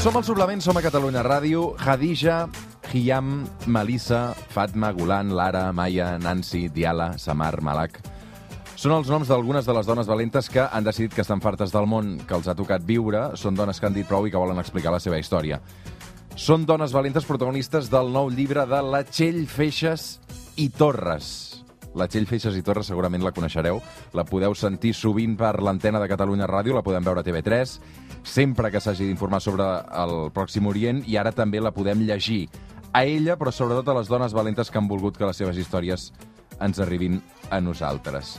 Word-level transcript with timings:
Som 0.00 0.16
al 0.16 0.24
suplement, 0.24 0.62
som 0.64 0.78
a 0.78 0.80
Catalunya 0.80 1.20
Ràdio. 1.20 1.74
Khadija, 1.76 2.46
Hiyam, 2.88 3.44
Melissa, 3.66 4.32
Fatma, 4.48 4.94
Gulan, 4.96 5.34
Lara, 5.36 5.74
Maya, 5.76 6.14
Nancy, 6.18 6.70
Diala, 6.72 7.18
Samar, 7.18 7.60
Malak... 7.60 8.00
Són 8.80 8.94
els 8.96 9.10
noms 9.12 9.28
d'algunes 9.28 9.66
de 9.68 9.74
les 9.76 9.84
dones 9.84 10.08
valentes 10.08 10.48
que 10.48 10.62
han 10.64 10.86
decidit 10.86 11.12
que 11.12 11.20
estan 11.20 11.42
fartes 11.44 11.68
del 11.68 11.84
món 11.84 12.14
que 12.24 12.32
els 12.32 12.48
ha 12.48 12.54
tocat 12.56 12.80
viure, 12.80 13.26
són 13.36 13.52
dones 13.52 13.76
que 13.76 13.90
han 13.90 13.92
dit 13.92 14.08
prou 14.08 14.24
i 14.24 14.32
que 14.32 14.40
volen 14.40 14.56
explicar 14.56 14.88
la 14.94 15.02
seva 15.04 15.18
història. 15.20 15.60
Són 16.32 16.64
dones 16.64 16.96
valentes 16.96 17.28
protagonistes 17.28 17.92
del 17.92 18.08
nou 18.08 18.32
llibre 18.32 18.64
de 18.64 18.80
la 18.80 19.02
Txell 19.04 19.44
Feixes 19.52 20.14
i 20.56 20.70
Torres. 20.72 21.28
La 21.92 22.08
Txell 22.08 22.24
Feixes 22.24 22.56
i 22.56 22.64
Torres 22.64 22.88
segurament 22.88 23.20
la 23.20 23.34
coneixereu. 23.36 23.82
La 24.16 24.24
podeu 24.24 24.56
sentir 24.56 24.94
sovint 24.96 25.36
per 25.36 25.58
l'antena 25.60 26.00
de 26.00 26.08
Catalunya 26.08 26.48
Ràdio, 26.48 26.72
la 26.72 26.86
podem 26.86 27.04
veure 27.04 27.20
a 27.20 27.26
TV3, 27.26 27.76
sempre 28.24 28.70
que 28.70 28.80
s'hagi 28.80 29.06
d'informar 29.08 29.40
sobre 29.40 29.66
el 30.02 30.30
Pròxim 30.34 30.66
Orient, 30.70 31.02
i 31.06 31.16
ara 31.16 31.32
també 31.32 31.60
la 31.60 31.72
podem 31.74 32.04
llegir. 32.06 32.48
A 32.92 33.04
ella, 33.04 33.36
però 33.38 33.52
sobretot 33.54 33.88
a 33.88 33.96
les 34.00 34.08
dones 34.10 34.34
valentes 34.34 34.70
que 34.70 34.78
han 34.78 34.88
volgut 34.90 35.16
que 35.16 35.26
les 35.28 35.38
seves 35.38 35.58
històries 35.58 36.10
ens 36.60 36.80
arribin 36.82 37.20
a 37.50 37.60
nosaltres. 37.60 38.38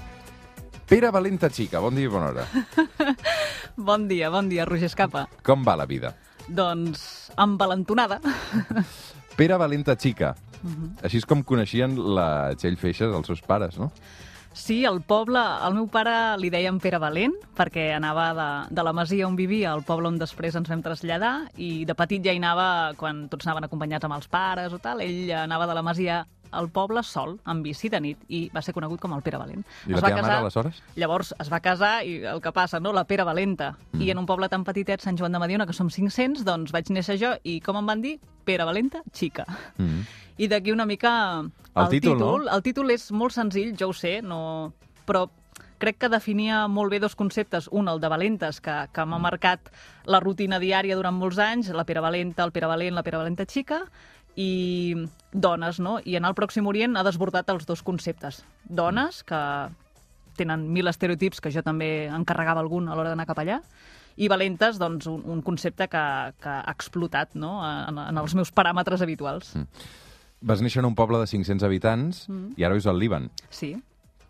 Pere 0.92 1.08
Valenta 1.12 1.48
Xica, 1.50 1.80
bon 1.80 1.96
dia 1.96 2.10
i 2.10 2.12
bona 2.12 2.34
hora. 2.34 2.48
Bon 3.78 4.10
dia, 4.10 4.28
bon 4.30 4.50
dia, 4.52 4.66
Roger 4.68 4.90
Escapa. 4.90 5.24
Com 5.48 5.64
va 5.64 5.78
la 5.80 5.86
vida? 5.88 6.12
Doncs 6.52 7.32
envalentonada. 7.40 8.20
Pere 9.38 9.56
Valenta 9.58 9.96
Xica. 9.96 10.34
Així 11.02 11.22
és 11.22 11.26
com 11.26 11.42
coneixien 11.48 11.96
la 11.96 12.52
Txell 12.60 12.76
Feixes 12.78 13.16
els 13.16 13.32
seus 13.32 13.40
pares, 13.48 13.80
no? 13.80 13.88
Sí, 14.54 14.84
al 14.86 15.00
poble, 15.08 15.40
al 15.40 15.74
meu 15.78 15.88
pare 15.92 16.36
li 16.42 16.50
deien 16.52 16.80
Pere 16.84 17.00
Valent, 17.00 17.38
perquè 17.56 17.92
anava 17.96 18.26
de, 18.36 18.50
de 18.76 18.84
la 18.84 18.92
masia 18.94 19.28
on 19.28 19.38
vivia 19.40 19.72
al 19.72 19.86
poble 19.88 20.12
on 20.12 20.20
després 20.20 20.58
ens 20.60 20.70
vam 20.70 20.84
traslladar, 20.84 21.48
i 21.56 21.86
de 21.88 21.96
petit 21.96 22.24
ja 22.26 22.36
hi 22.36 22.42
anava, 22.42 22.68
quan 23.00 23.26
tots 23.32 23.48
anaven 23.48 23.70
acompanyats 23.70 24.08
amb 24.08 24.18
els 24.20 24.28
pares 24.32 24.76
o 24.76 24.82
tal, 24.84 25.02
ell 25.06 25.32
anava 25.46 25.70
de 25.70 25.78
la 25.78 25.86
masia 25.88 26.26
al 26.52 26.68
poble 26.70 27.02
sol, 27.04 27.38
en 27.48 27.62
bici 27.64 27.90
de 27.90 28.02
nit, 28.04 28.26
i 28.28 28.42
va 28.54 28.62
ser 28.62 28.74
conegut 28.76 29.00
com 29.02 29.16
el 29.16 29.24
Pere 29.24 29.40
Valent. 29.40 29.64
I 29.88 29.96
la 29.96 30.04
teva 30.04 30.22
mare, 30.22 30.40
aleshores? 30.44 30.82
Llavors 31.00 31.32
es 31.40 31.52
va 31.52 31.62
casar 31.64 31.94
i 32.04 32.18
el 32.28 32.44
que 32.44 32.52
passa, 32.52 32.82
no? 32.84 32.92
La 32.92 33.06
Pere 33.08 33.24
Valenta. 33.24 33.72
Mm. 33.94 34.04
I 34.04 34.12
en 34.12 34.20
un 34.20 34.28
poble 34.28 34.52
tan 34.52 34.66
petitet, 34.68 35.02
Sant 35.02 35.18
Joan 35.18 35.32
de 35.32 35.40
Mediona, 35.40 35.66
que 35.66 35.76
som 35.78 35.90
500, 35.90 36.44
doncs 36.48 36.76
vaig 36.76 36.92
néixer 36.92 37.18
jo 37.22 37.34
i 37.48 37.60
com 37.64 37.80
em 37.80 37.88
van 37.88 38.04
dir? 38.04 38.18
Pere 38.44 38.68
Valenta, 38.68 39.00
xica. 39.16 39.48
Mm. 39.78 40.04
I 40.44 40.52
d'aquí 40.52 40.76
una 40.76 40.86
mica... 40.90 41.14
El 41.76 41.90
títol, 41.90 42.18
no? 42.20 42.34
El 42.52 42.64
títol 42.66 42.92
és 42.92 43.10
molt 43.16 43.36
senzill, 43.36 43.76
jo 43.80 43.92
ho 43.92 43.96
sé, 43.96 44.20
no... 44.22 44.74
però 45.08 45.28
crec 45.82 45.98
que 45.98 46.10
definia 46.14 46.68
molt 46.70 46.94
bé 46.94 47.00
dos 47.02 47.16
conceptes. 47.18 47.68
Un, 47.72 47.90
el 47.90 48.00
de 48.02 48.10
valentes, 48.12 48.62
que, 48.62 48.74
que 48.94 49.06
m'ha 49.06 49.20
marcat 49.22 49.72
la 50.06 50.20
rutina 50.22 50.60
diària 50.62 50.98
durant 50.98 51.18
molts 51.18 51.40
anys, 51.42 51.72
la 51.74 51.86
Pere 51.90 52.04
Valenta, 52.04 52.46
el 52.46 52.54
Pere 52.54 52.70
Valent, 52.70 52.96
la 52.96 53.04
Pere 53.04 53.22
Valenta 53.22 53.48
xica, 53.50 53.82
i 54.40 54.94
dones, 55.34 55.80
no? 55.82 55.98
I 56.06 56.16
en 56.20 56.28
el 56.28 56.36
Pròxim 56.38 56.68
Orient 56.70 56.96
ha 56.98 57.06
desbordat 57.08 57.50
els 57.52 57.66
dos 57.68 57.82
conceptes. 57.84 58.44
Dones, 58.64 59.24
que 59.28 59.42
tenen 60.38 60.68
mil 60.72 60.88
estereotips, 60.88 61.42
que 61.42 61.52
jo 61.52 61.64
també 61.66 62.08
encarregava 62.14 62.62
algun 62.64 62.88
a 62.88 62.96
l'hora 62.96 63.12
d'anar 63.12 63.28
cap 63.30 63.42
allà, 63.42 63.60
i 64.22 64.30
valentes, 64.32 64.78
doncs, 64.80 65.08
un, 65.10 65.24
un 65.34 65.42
concepte 65.42 65.88
que, 65.90 66.06
que 66.44 66.54
ha 66.54 66.72
explotat 66.72 67.36
no? 67.40 67.58
en, 67.66 68.00
en 68.06 68.22
els 68.22 68.36
meus 68.38 68.54
paràmetres 68.54 69.02
habituals. 69.02 69.56
Mm. 69.58 69.86
Vas 70.42 70.62
néixer 70.62 70.82
en 70.82 70.90
un 70.90 70.96
poble 70.98 71.20
de 71.22 71.28
500 71.30 71.64
habitants 71.64 72.26
mm. 72.30 72.58
i 72.58 72.66
ara 72.66 72.74
vius 72.74 72.88
al 72.90 73.00
Líban. 73.00 73.30
Sí. 73.50 73.76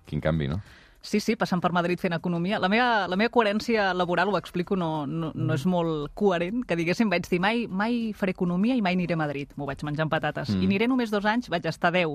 Quin 0.06 0.20
canvi, 0.22 0.50
no? 0.52 0.60
Sí, 1.02 1.18
sí, 1.20 1.34
passant 1.36 1.58
per 1.64 1.72
Madrid 1.74 1.98
fent 1.98 2.14
economia. 2.14 2.60
La 2.62 2.70
meva, 2.70 3.08
la 3.10 3.18
meva 3.18 3.32
coherència 3.34 3.88
laboral, 3.98 4.30
ho 4.30 4.38
explico, 4.38 4.76
no, 4.78 5.08
no, 5.10 5.32
no 5.34 5.56
és 5.58 5.64
molt 5.66 6.12
coherent, 6.14 6.62
que 6.70 6.78
diguéssim, 6.78 7.10
vaig 7.10 7.26
dir 7.26 7.40
mai, 7.42 7.64
mai 7.66 8.12
faré 8.14 8.36
economia 8.36 8.76
i 8.78 8.84
mai 8.86 8.94
aniré 8.94 9.18
a 9.18 9.18
Madrid. 9.18 9.50
M'ho 9.58 9.66
vaig 9.66 9.82
menjar 9.88 10.06
amb 10.06 10.14
patates. 10.14 10.52
Mm. 10.54 10.62
I 10.62 10.70
aniré 10.70 10.88
només 10.92 11.10
dos 11.10 11.26
anys, 11.26 11.50
vaig 11.50 11.66
estar 11.66 11.90
deu. 11.96 12.14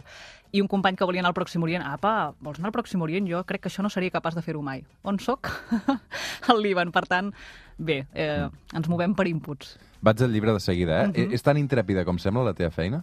I 0.55 0.63
un 0.63 0.71
company 0.71 0.95
que 0.95 1.09
volia 1.09 1.25
anar 1.25 1.33
al 1.35 1.39
Pròxim 1.39 1.67
Orient, 1.67 1.83
apa, 1.83 2.31
vols 2.39 2.63
anar 2.63 2.71
al 2.71 2.77
Pròxim 2.79 3.03
Orient? 3.03 3.27
Jo 3.27 3.43
crec 3.49 3.65
que 3.65 3.73
això 3.73 3.83
no 3.83 3.91
seria 3.91 4.15
capaç 4.15 4.39
de 4.39 4.47
fer-ho 4.47 4.63
mai. 4.63 4.85
On 5.03 5.19
sóc? 5.19 5.51
al 6.53 6.63
Líban. 6.63 6.95
Per 6.95 7.05
tant, 7.11 7.35
bé, 7.79 8.05
eh, 8.15 8.47
ens 8.73 8.89
movem 8.93 9.19
per 9.19 9.27
inputs. 9.27 9.75
Vaig 10.07 10.23
al 10.23 10.31
llibre 10.31 10.55
de 10.55 10.63
seguida, 10.63 11.03
eh? 11.03 11.09
Mm 11.09 11.27
Mhm. 11.27 11.35
És 11.35 11.43
tan 11.43 11.59
intrèpida 11.59 12.05
com 12.05 12.23
sembla 12.23 12.45
la 12.45 12.55
teva 12.55 12.71
feina? 12.71 13.03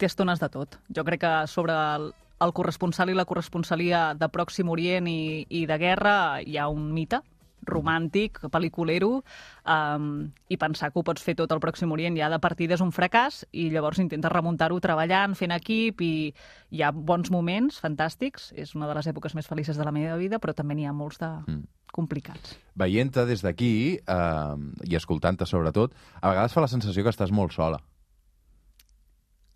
Té 0.00 0.08
estones 0.08 0.40
de 0.40 0.48
tot. 0.52 0.78
Jo 0.96 1.04
crec 1.06 1.22
que 1.26 1.34
sobre 1.52 1.76
el, 1.76 2.10
el 2.40 2.54
corresponsal 2.56 3.12
i 3.12 3.18
la 3.18 3.28
corresponsalia 3.28 4.10
de 4.16 4.30
Pròxim 4.32 4.70
Orient 4.72 5.08
i, 5.10 5.44
i 5.48 5.66
de 5.68 5.76
guerra 5.78 6.14
hi 6.40 6.56
ha 6.56 6.70
un 6.72 6.88
mite 6.96 7.20
romàntic, 7.68 8.38
pel·liculero, 8.48 9.20
um, 9.68 10.04
i 10.48 10.56
pensar 10.56 10.88
que 10.90 10.96
ho 10.96 11.04
pots 11.04 11.20
fer 11.20 11.34
tot 11.36 11.52
al 11.52 11.60
Pròxim 11.60 11.92
Orient 11.92 12.16
ja 12.16 12.30
de 12.32 12.38
partida 12.40 12.72
és 12.76 12.80
un 12.80 12.88
fracàs, 12.88 13.42
i 13.52 13.68
llavors 13.68 14.00
intentes 14.00 14.32
remuntar-ho 14.32 14.80
treballant, 14.80 15.36
fent 15.36 15.52
equip, 15.52 16.00
i 16.00 16.32
hi 16.72 16.82
ha 16.82 16.88
bons 16.90 17.28
moments 17.30 17.76
fantàstics, 17.84 18.54
és 18.56 18.72
una 18.74 18.88
de 18.88 18.96
les 18.96 19.10
èpoques 19.12 19.36
més 19.36 19.46
felices 19.46 19.76
de 19.76 19.84
la 19.84 19.92
meva 19.92 20.16
vida, 20.16 20.40
però 20.40 20.56
també 20.56 20.74
n'hi 20.74 20.88
ha 20.88 20.96
molts 20.96 21.20
de 21.20 21.28
Mm. 21.28 21.62
complicats. 21.92 22.56
Veient-te 22.74 23.26
des 23.26 23.42
d'aquí, 23.42 24.00
eh, 24.06 24.56
i 24.88 24.96
escoltant-te 24.96 25.44
sobretot, 25.44 25.92
a 26.20 26.30
vegades 26.30 26.54
fa 26.54 26.62
la 26.62 26.68
sensació 26.68 27.02
que 27.04 27.10
estàs 27.10 27.30
molt 27.30 27.52
sola. 27.52 27.82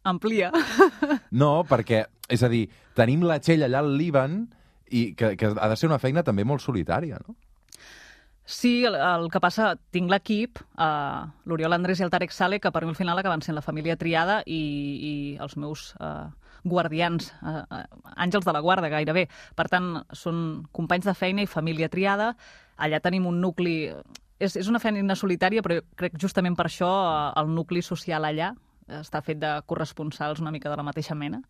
Amplia. 0.05 0.53
No, 1.35 1.65
perquè, 1.67 2.05
és 2.31 2.45
a 2.47 2.51
dir, 2.53 2.69
tenim 2.95 3.25
la 3.27 3.41
Txell 3.43 3.65
allà 3.67 3.81
al 3.83 3.97
Líban 3.99 4.45
i 4.95 5.09
que, 5.19 5.33
que 5.41 5.51
ha 5.51 5.69
de 5.71 5.77
ser 5.77 5.89
una 5.89 5.99
feina 5.99 6.23
també 6.23 6.45
molt 6.47 6.63
solitària, 6.63 7.19
no? 7.27 7.35
Sí, 8.45 8.85
el, 8.85 8.95
el 8.95 9.31
que 9.33 9.41
passa, 9.41 9.71
tinc 9.95 10.11
l'equip, 10.13 10.61
uh, 10.77 11.25
l'Oriol 11.49 11.73
Andrés 11.73 12.01
i 12.01 12.05
el 12.05 12.13
Tarek 12.13 12.33
Sale, 12.35 12.61
que 12.61 12.71
per 12.71 12.85
mi 12.85 12.93
al 12.93 12.99
final 12.99 13.19
acaben 13.19 13.41
sent 13.43 13.57
la 13.57 13.65
família 13.65 13.97
triada 13.97 14.43
i, 14.45 14.61
i 15.01 15.13
els 15.41 15.57
meus 15.57 15.87
uh, 15.97 16.29
guardians, 16.63 17.31
uh, 17.41 17.63
uh, 17.65 18.13
àngels 18.21 18.45
de 18.45 18.53
la 18.53 18.61
guarda, 18.61 18.93
gairebé. 18.93 19.25
Per 19.57 19.67
tant, 19.73 19.89
són 20.13 20.67
companys 20.77 21.09
de 21.09 21.17
feina 21.17 21.43
i 21.43 21.49
família 21.49 21.89
triada. 21.89 22.35
Allà 22.77 23.01
tenim 23.01 23.27
un 23.33 23.41
nucli... 23.41 23.79
És, 24.39 24.59
és 24.61 24.69
una 24.69 24.83
feina 24.83 25.17
solitària, 25.17 25.65
però 25.65 25.81
crec 25.97 26.21
justament 26.21 26.55
per 26.59 26.69
això 26.69 26.93
uh, 26.93 27.33
el 27.41 27.49
nucli 27.49 27.81
social 27.83 28.29
allà 28.29 28.53
està 28.89 29.21
fet 29.25 29.39
de 29.41 29.51
corresponsals 29.67 30.41
una 30.43 30.53
mica 30.53 30.71
de 30.71 30.77
la 30.77 30.85
mateixa 30.87 31.15
mena 31.17 31.41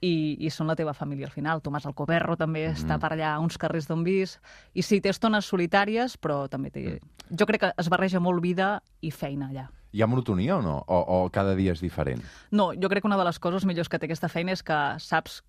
i, 0.00 0.36
i 0.38 0.50
són 0.50 0.68
la 0.70 0.76
teva 0.78 0.94
família 0.94 1.26
al 1.26 1.34
final. 1.34 1.62
Tomàs 1.64 1.86
Alcoberro 1.88 2.36
també 2.38 2.66
mm. 2.68 2.76
està 2.76 2.98
per 3.02 3.12
allà, 3.14 3.34
a 3.34 3.42
uns 3.42 3.58
carrers 3.58 3.88
d'on 3.88 4.04
vis. 4.06 4.36
I 4.74 4.84
sí, 4.86 5.00
té 5.00 5.10
estones 5.10 5.48
solitàries, 5.48 6.18
però 6.20 6.44
també 6.52 6.70
té... 6.70 6.86
Jo 7.30 7.48
crec 7.48 7.64
que 7.64 7.72
es 7.76 7.90
barreja 7.90 8.20
molt 8.22 8.42
vida 8.44 8.76
i 9.00 9.10
feina 9.10 9.50
allà. 9.50 9.66
Hi 9.96 10.02
ha 10.02 10.08
monotonia 10.10 10.58
o 10.58 10.62
no? 10.62 10.78
O, 10.86 10.98
o 11.00 11.18
cada 11.32 11.54
dia 11.56 11.72
és 11.72 11.80
diferent? 11.80 12.22
No, 12.52 12.72
jo 12.76 12.90
crec 12.92 13.02
que 13.04 13.10
una 13.10 13.18
de 13.18 13.26
les 13.26 13.38
coses 13.40 13.64
millors 13.64 13.88
que 13.88 13.98
té 13.98 14.10
aquesta 14.10 14.28
feina 14.28 14.52
és 14.52 14.62
que 14.66 14.80
saps 15.02 15.40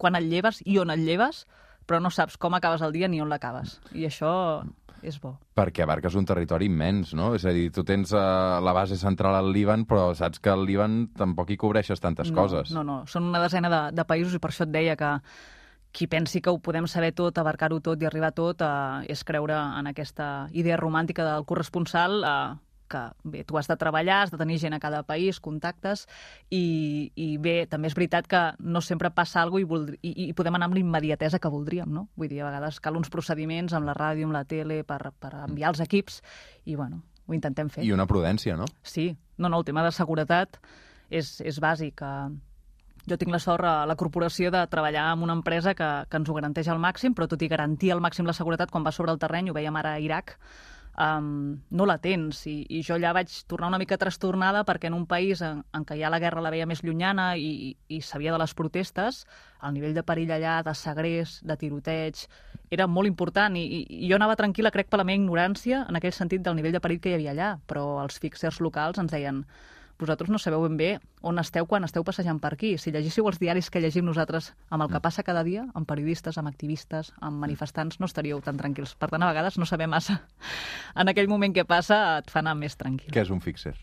quan 0.00 0.18
et 0.18 0.26
lleves 0.26 0.60
i 0.66 0.80
on 0.82 0.90
et 0.90 1.00
lleves, 1.00 1.44
però 1.86 2.00
no 2.02 2.10
saps 2.10 2.36
com 2.40 2.56
acabes 2.56 2.82
el 2.82 2.92
dia 2.96 3.08
ni 3.08 3.22
on 3.22 3.30
l'acabes. 3.30 3.78
I 3.94 4.08
això 4.08 4.32
és 5.04 5.20
bo. 5.22 5.34
Perquè 5.56 5.84
abarques 5.84 6.16
un 6.18 6.26
territori 6.28 6.68
immens, 6.70 7.14
no? 7.14 7.32
És 7.36 7.44
a 7.46 7.52
dir, 7.54 7.68
tu 7.74 7.84
tens 7.86 8.12
uh, 8.16 8.60
la 8.64 8.74
base 8.76 8.98
central 9.00 9.36
al 9.38 9.52
Líban, 9.54 9.86
però 9.88 10.08
saps 10.16 10.40
que 10.42 10.52
al 10.52 10.64
Líban 10.66 11.04
tampoc 11.16 11.52
hi 11.52 11.58
cobreixes 11.60 12.00
tantes 12.02 12.32
no, 12.32 12.38
coses. 12.42 12.72
No, 12.74 12.84
no, 12.86 13.02
són 13.10 13.28
una 13.30 13.42
desena 13.42 13.70
de, 13.72 13.82
de 13.96 14.06
països 14.08 14.34
i 14.34 14.42
per 14.42 14.52
això 14.52 14.68
et 14.68 14.74
deia 14.74 14.96
que 15.00 15.18
qui 15.94 16.08
pensi 16.10 16.40
que 16.42 16.50
ho 16.50 16.58
podem 16.58 16.88
saber 16.90 17.12
tot, 17.14 17.38
abarcar-ho 17.38 17.78
tot 17.78 18.02
i 18.02 18.08
arribar 18.08 18.32
a 18.32 18.34
tot, 18.34 18.64
eh, 18.66 19.12
és 19.14 19.22
creure 19.22 19.54
en 19.78 19.86
aquesta 19.86 20.48
idea 20.50 20.76
romàntica 20.80 21.22
del 21.22 21.46
corresponsal, 21.46 22.24
eh, 22.26 22.56
que 22.90 23.02
bé, 23.24 23.44
tu 23.44 23.58
has 23.58 23.68
de 23.70 23.76
treballar, 23.80 24.22
has 24.24 24.32
de 24.32 24.38
tenir 24.40 24.58
gent 24.62 24.76
a 24.76 24.80
cada 24.82 25.02
país, 25.06 25.40
contactes, 25.40 26.06
i, 26.50 27.10
i 27.14 27.28
bé, 27.42 27.64
també 27.70 27.90
és 27.90 27.96
veritat 27.96 28.28
que 28.30 28.42
no 28.60 28.82
sempre 28.84 29.10
passa 29.14 29.42
alguna 29.42 29.64
i, 29.64 29.68
voldri, 29.68 29.98
i, 30.02 30.14
i 30.28 30.32
podem 30.36 30.58
anar 30.58 30.68
amb 30.70 30.78
l'immediatesa 30.78 31.40
que 31.40 31.52
voldríem, 31.52 31.90
no? 31.92 32.08
Vull 32.16 32.30
dir, 32.32 32.42
a 32.42 32.50
vegades 32.50 32.80
cal 32.84 32.98
uns 33.00 33.12
procediments 33.12 33.74
amb 33.76 33.88
la 33.88 33.96
ràdio, 33.96 34.28
amb 34.28 34.36
la 34.36 34.44
tele, 34.48 34.82
per, 34.84 35.00
per 35.18 35.34
enviar 35.44 35.74
els 35.74 35.82
equips, 35.84 36.20
i 36.64 36.76
bueno, 36.76 37.02
ho 37.26 37.36
intentem 37.36 37.70
fer. 37.72 37.84
I 37.84 37.92
una 37.94 38.08
prudència, 38.10 38.56
no? 38.56 38.66
Sí, 38.82 39.12
no, 39.38 39.48
no, 39.48 39.60
el 39.60 39.68
tema 39.68 39.84
de 39.84 39.92
seguretat 39.94 40.58
és, 41.10 41.38
és 41.40 41.60
bàsic. 41.60 42.02
Jo 43.04 43.18
tinc 43.20 43.32
la 43.34 43.40
sort 43.42 43.66
a 43.68 43.74
la 43.88 43.96
corporació 44.00 44.50
de 44.52 44.62
treballar 44.72 45.10
amb 45.10 45.26
una 45.26 45.36
empresa 45.36 45.74
que, 45.76 45.88
que 46.08 46.20
ens 46.20 46.28
ho 46.30 46.36
garanteix 46.36 46.70
al 46.72 46.80
màxim, 46.80 47.16
però 47.16 47.28
tot 47.28 47.42
i 47.44 47.50
garantir 47.52 47.92
al 47.92 48.00
màxim 48.04 48.28
la 48.28 48.36
seguretat, 48.36 48.72
quan 48.72 48.86
va 48.86 48.94
sobre 48.96 49.12
el 49.12 49.20
terreny, 49.20 49.50
ho 49.50 49.56
veiem 49.56 49.76
ara 49.76 49.96
a 49.96 50.00
Iraq, 50.00 50.38
um, 50.98 51.60
no 51.70 51.86
la 51.86 51.98
tens. 51.98 52.44
I, 52.50 52.64
I 52.68 52.82
jo 52.86 52.96
allà 52.96 53.12
vaig 53.16 53.32
tornar 53.50 53.70
una 53.72 53.80
mica 53.80 53.98
trastornada 54.00 54.64
perquè 54.66 54.88
en 54.90 54.96
un 54.96 55.06
país 55.10 55.42
en, 55.42 55.62
en 55.74 55.86
què 55.86 55.98
ja 56.00 56.10
la 56.12 56.20
guerra 56.22 56.42
la 56.44 56.52
veia 56.54 56.66
més 56.66 56.84
llunyana 56.84 57.34
i, 57.36 57.74
i, 57.88 58.00
sabia 58.00 58.32
de 58.34 58.40
les 58.42 58.54
protestes, 58.54 59.24
el 59.64 59.74
nivell 59.76 59.94
de 59.96 60.04
perill 60.06 60.32
allà, 60.34 60.60
de 60.66 60.74
segrest, 60.78 61.44
de 61.44 61.56
tiroteig, 61.60 62.24
era 62.70 62.86
molt 62.86 63.10
important. 63.10 63.56
I, 63.56 63.84
i 63.84 64.08
jo 64.10 64.18
anava 64.18 64.38
tranquil·la, 64.40 64.72
crec, 64.74 64.90
per 64.90 65.00
la 65.00 65.06
meva 65.08 65.22
ignorància, 65.22 65.84
en 65.88 66.00
aquell 66.00 66.14
sentit 66.16 66.44
del 66.44 66.58
nivell 66.58 66.74
de 66.74 66.82
perill 66.84 67.00
que 67.00 67.12
hi 67.12 67.18
havia 67.18 67.34
allà. 67.34 67.54
Però 67.66 68.02
els 68.02 68.18
fixers 68.20 68.60
locals 68.64 69.00
ens 69.02 69.14
deien 69.14 69.44
vosaltres 70.04 70.30
no 70.30 70.38
sabeu 70.38 70.62
ben 70.66 70.76
bé 70.78 70.90
on 71.24 71.40
esteu 71.40 71.66
quan 71.66 71.86
esteu 71.86 72.04
passejant 72.04 72.40
per 72.42 72.52
aquí. 72.54 72.74
Si 72.78 72.92
llegíssiu 72.92 73.26
els 73.30 73.40
diaris 73.40 73.70
que 73.72 73.82
llegim 73.82 74.06
nosaltres 74.06 74.52
amb 74.68 74.84
el 74.84 74.90
que 74.90 74.98
mm. 75.00 75.04
passa 75.06 75.24
cada 75.26 75.42
dia, 75.46 75.64
amb 75.74 75.88
periodistes, 75.88 76.38
amb 76.38 76.52
activistes, 76.52 77.10
amb 77.20 77.40
manifestants, 77.42 77.98
no 78.00 78.10
estaríeu 78.10 78.42
tan 78.44 78.60
tranquils. 78.60 78.94
Per 79.00 79.08
tant, 79.10 79.24
a 79.24 79.32
vegades 79.32 79.58
no 79.58 79.68
sabem 79.68 79.90
massa. 79.90 80.20
En 81.00 81.10
aquell 81.10 81.26
moment 81.26 81.50
que 81.56 81.64
passa 81.66 82.20
et 82.20 82.30
fa 82.30 82.38
anar 82.44 82.54
més 82.54 82.76
tranquil. 82.78 83.10
Què 83.10 83.24
és 83.24 83.32
un 83.34 83.40
fixer? 83.42 83.74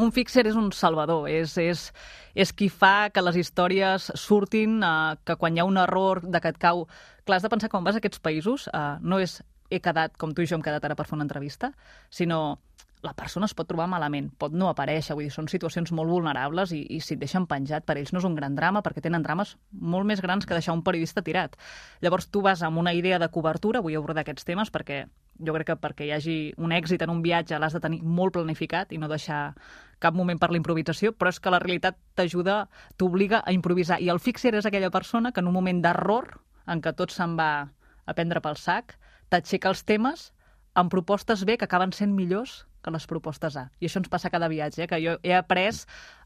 Un 0.00 0.08
fixer 0.16 0.46
és 0.48 0.56
un 0.56 0.70
salvador, 0.72 1.26
és, 1.28 1.52
és, 1.60 1.82
és 2.32 2.52
qui 2.56 2.70
fa 2.72 3.10
que 3.12 3.20
les 3.20 3.36
històries 3.36 4.08
surtin, 4.16 4.78
eh, 4.80 5.16
que 5.28 5.36
quan 5.36 5.52
hi 5.52 5.60
ha 5.60 5.68
un 5.68 5.76
error 5.76 6.22
de 6.24 6.40
que 6.40 6.54
et 6.54 6.60
cau... 6.60 6.86
Clar, 7.26 7.36
has 7.36 7.44
de 7.44 7.50
pensar 7.52 7.68
que 7.68 7.76
quan 7.76 7.84
vas 7.84 7.98
a 7.98 8.00
aquests 8.00 8.22
països 8.24 8.70
eh, 8.72 8.86
no 9.04 9.20
és 9.20 9.42
he 9.72 9.80
quedat, 9.80 10.16
com 10.20 10.34
tu 10.36 10.44
i 10.44 10.48
jo 10.48 10.58
hem 10.58 10.64
quedat 10.64 10.84
ara 10.84 10.96
per 10.98 11.06
fer 11.08 11.16
una 11.16 11.24
entrevista, 11.24 11.72
sinó 12.12 12.60
la 13.02 13.12
persona 13.18 13.48
es 13.50 13.54
pot 13.58 13.66
trobar 13.66 13.88
malament, 13.90 14.28
pot 14.38 14.54
no 14.54 14.68
aparèixer, 14.70 15.16
vull 15.18 15.26
dir, 15.26 15.32
són 15.34 15.48
situacions 15.50 15.90
molt 15.96 16.10
vulnerables 16.10 16.70
i, 16.76 16.84
i 16.94 17.00
si 17.02 17.16
et 17.16 17.20
deixen 17.20 17.48
penjat, 17.50 17.84
per 17.86 17.96
ells 17.98 18.12
no 18.14 18.20
és 18.22 18.26
un 18.28 18.36
gran 18.38 18.54
drama, 18.54 18.82
perquè 18.86 19.02
tenen 19.02 19.24
drames 19.26 19.56
molt 19.72 20.06
més 20.06 20.22
grans 20.22 20.46
que 20.46 20.54
deixar 20.54 20.76
un 20.76 20.84
periodista 20.86 21.24
tirat. 21.26 21.58
Llavors 22.04 22.30
tu 22.30 22.44
vas 22.46 22.62
amb 22.62 22.78
una 22.78 22.94
idea 22.94 23.18
de 23.18 23.28
cobertura, 23.34 23.82
vull 23.82 23.98
abordar 23.98 24.22
aquests 24.22 24.46
temes, 24.46 24.70
perquè 24.70 25.02
jo 25.42 25.54
crec 25.56 25.72
que 25.72 25.78
perquè 25.82 26.06
hi 26.06 26.12
hagi 26.14 26.36
un 26.62 26.74
èxit 26.76 27.02
en 27.02 27.10
un 27.10 27.22
viatge 27.26 27.58
l'has 27.58 27.74
de 27.74 27.82
tenir 27.82 28.02
molt 28.02 28.36
planificat 28.38 28.92
i 28.94 29.02
no 29.02 29.10
deixar 29.10 29.42
cap 30.02 30.14
moment 30.14 30.38
per 30.38 30.52
la 30.52 30.60
improvisació, 30.60 31.12
però 31.12 31.30
és 31.34 31.40
que 31.42 31.50
la 31.50 31.62
realitat 31.62 31.98
t'ajuda, 32.14 32.66
t'obliga 32.98 33.42
a 33.44 33.54
improvisar. 33.54 33.98
I 34.02 34.10
el 34.14 34.22
fixer 34.22 34.54
és 34.54 34.66
aquella 34.66 34.90
persona 34.94 35.32
que 35.32 35.42
en 35.42 35.50
un 35.50 35.58
moment 35.58 35.82
d'error, 35.82 36.36
en 36.70 36.82
què 36.82 36.94
tot 36.94 37.10
se'n 37.10 37.34
va 37.38 37.52
a 38.06 38.14
prendre 38.14 38.42
pel 38.42 38.58
sac, 38.58 38.94
t'aixeca 39.30 39.70
els 39.70 39.82
temes 39.82 40.30
amb 40.74 40.90
propostes 40.90 41.42
B 41.44 41.58
que 41.58 41.66
acaben 41.66 41.92
sent 41.92 42.14
millors 42.14 42.62
que 42.82 42.90
les 42.90 43.06
propostes 43.06 43.56
A. 43.56 43.68
I 43.80 43.86
això 43.88 44.00
ens 44.02 44.10
passa 44.12 44.30
cada 44.30 44.50
viatge, 44.50 44.84
eh? 44.84 44.88
que 44.90 44.98
jo 45.02 45.16
he 45.22 45.34
après 45.36 45.70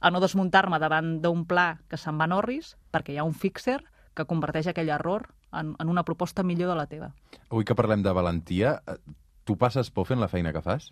a 0.00 0.11
no 0.11 0.23
desmuntar-me 0.23 0.79
davant 0.81 1.19
d'un 1.23 1.44
pla 1.47 1.76
que 1.91 1.99
se'n 2.00 2.19
va 2.19 2.29
Norris, 2.31 2.75
perquè 2.91 3.14
hi 3.14 3.20
ha 3.20 3.29
un 3.29 3.37
fixer 3.37 3.82
que 4.17 4.25
converteix 4.25 4.70
aquell 4.73 4.88
error 4.88 5.29
en, 5.53 5.75
en 5.79 5.93
una 5.93 6.05
proposta 6.05 6.43
millor 6.43 6.73
de 6.73 6.79
la 6.79 6.88
teva. 6.88 7.12
Avui 7.50 7.67
que 7.69 7.76
parlem 7.76 8.03
de 8.03 8.14
valentia, 8.17 8.81
eh, 8.88 8.97
tu 9.44 9.58
passes 9.61 9.91
por 9.91 10.08
fent 10.08 10.20
la 10.20 10.31
feina 10.32 10.53
que 10.53 10.64
fas? 10.64 10.91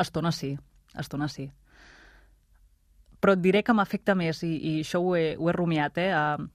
Estona 0.00 0.32
sí, 0.32 0.56
estona 0.98 1.28
sí. 1.28 1.50
Però 3.20 3.36
et 3.36 3.42
diré 3.44 3.60
que 3.62 3.76
m'afecta 3.76 4.16
més, 4.16 4.40
i, 4.48 4.54
i 4.56 4.72
això 4.80 5.02
ho 5.04 5.12
he, 5.16 5.34
ho 5.36 5.50
he 5.50 5.54
rumiat, 5.54 6.00
eh? 6.00 6.08
Uh, 6.16 6.48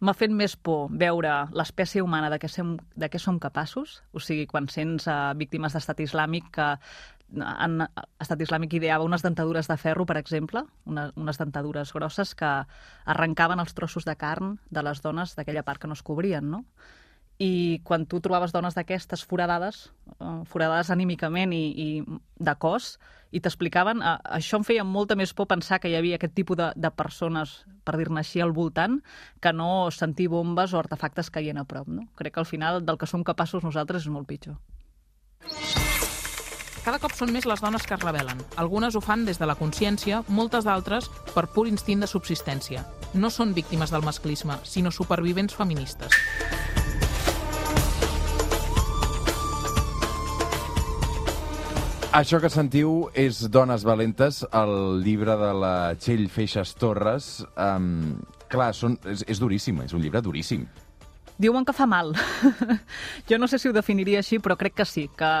M'ha 0.00 0.14
fet 0.14 0.30
més 0.30 0.54
por 0.54 0.92
veure 0.94 1.32
l'espècie 1.58 2.02
humana 2.04 2.28
de 2.30 2.38
què, 2.38 2.48
som, 2.50 2.76
de 2.94 3.08
què 3.10 3.18
som 3.18 3.40
capaços, 3.42 3.98
o 4.14 4.22
sigui, 4.22 4.46
quan 4.46 4.68
sents 4.70 5.08
uh, 5.10 5.34
víctimes 5.38 5.74
d'estat 5.74 6.04
islàmic 6.04 6.52
que 6.54 6.68
en 7.36 7.82
estat 8.22 8.40
islàmic 8.40 8.78
ideava 8.78 9.04
unes 9.04 9.24
dentadures 9.24 9.68
de 9.68 9.76
ferro, 9.76 10.06
per 10.08 10.16
exemple, 10.16 10.62
una, 10.88 11.08
unes 11.16 11.38
dentadures 11.40 11.92
grosses 11.92 12.34
que 12.38 12.52
arrencaven 13.04 13.60
els 13.60 13.74
trossos 13.76 14.06
de 14.08 14.14
carn 14.16 14.56
de 14.70 14.84
les 14.86 15.02
dones 15.04 15.34
d'aquella 15.36 15.64
part 15.66 15.82
que 15.82 15.90
no 15.90 15.98
es 15.98 16.02
cobrien, 16.02 16.48
no? 16.50 16.64
I 17.38 17.80
quan 17.86 18.06
tu 18.10 18.18
trobaves 18.18 18.50
dones 18.50 18.74
d'aquestes 18.74 19.22
foradades, 19.24 19.92
eh, 20.18 20.42
foradades 20.50 20.90
anímicament 20.90 21.52
i, 21.54 21.64
i 21.70 21.88
de 22.42 22.54
cos, 22.58 22.96
i 23.30 23.42
t'explicaven, 23.44 24.02
eh, 24.02 24.16
això 24.38 24.58
em 24.58 24.64
feia 24.66 24.84
molta 24.84 25.14
més 25.14 25.34
por 25.36 25.46
pensar 25.50 25.78
que 25.78 25.90
hi 25.90 25.96
havia 25.98 26.18
aquest 26.18 26.34
tipus 26.34 26.58
de, 26.58 26.72
de 26.74 26.90
persones, 26.90 27.60
per 27.84 27.96
dir-ne 28.00 28.24
així, 28.24 28.42
al 28.42 28.54
voltant, 28.56 28.98
que 29.40 29.52
no 29.52 29.90
sentir 29.94 30.28
bombes 30.32 30.74
o 30.74 30.80
artefactes 30.80 31.30
caient 31.30 31.60
a 31.60 31.66
prop. 31.68 31.86
No? 31.86 32.08
Crec 32.18 32.34
que 32.34 32.42
al 32.42 32.50
final 32.50 32.82
del 32.84 32.98
que 32.98 33.06
som 33.06 33.22
capaços 33.24 33.62
nosaltres 33.62 34.08
és 34.08 34.12
molt 34.12 34.26
pitjor. 34.26 34.58
Cada 36.88 37.00
cop 37.02 37.12
són 37.12 37.34
més 37.34 37.44
les 37.44 37.60
dones 37.60 37.84
que 37.84 37.92
es 37.98 38.00
rebel·len. 38.00 38.38
Algunes 38.56 38.96
ho 38.96 39.02
fan 39.04 39.26
des 39.28 39.36
de 39.36 39.44
la 39.44 39.58
consciència, 39.58 40.22
moltes 40.32 40.64
d'altres 40.64 41.10
per 41.34 41.44
pur 41.52 41.66
instint 41.68 42.00
de 42.00 42.08
subsistència. 42.08 42.86
No 43.12 43.28
són 43.28 43.52
víctimes 43.52 43.92
del 43.92 44.06
masclisme, 44.06 44.56
sinó 44.64 44.90
supervivents 44.94 45.58
feministes. 45.58 46.16
Això 52.08 52.38
que 52.40 52.48
sentiu 52.48 53.10
és 53.12 53.42
Dones 53.52 53.82
Valentes, 53.84 54.40
el 54.56 55.02
llibre 55.04 55.34
de 55.36 55.50
la 55.52 55.72
Txell 56.00 56.24
Feixes 56.32 56.70
Torres. 56.80 57.26
Um, 57.52 58.16
clar, 58.48 58.70
són, 58.72 58.94
és, 59.12 59.26
és 59.28 59.40
duríssim, 59.42 59.82
és 59.84 59.92
un 59.92 60.00
llibre 60.00 60.22
duríssim. 60.24 60.64
Diuen 61.36 61.68
que 61.68 61.74
fa 61.76 61.84
mal. 61.84 62.14
jo 63.28 63.38
no 63.38 63.46
sé 63.46 63.60
si 63.60 63.68
ho 63.68 63.76
definiria 63.76 64.22
així, 64.24 64.40
però 64.40 64.56
crec 64.56 64.78
que 64.80 64.88
sí, 64.88 65.04
que, 65.20 65.32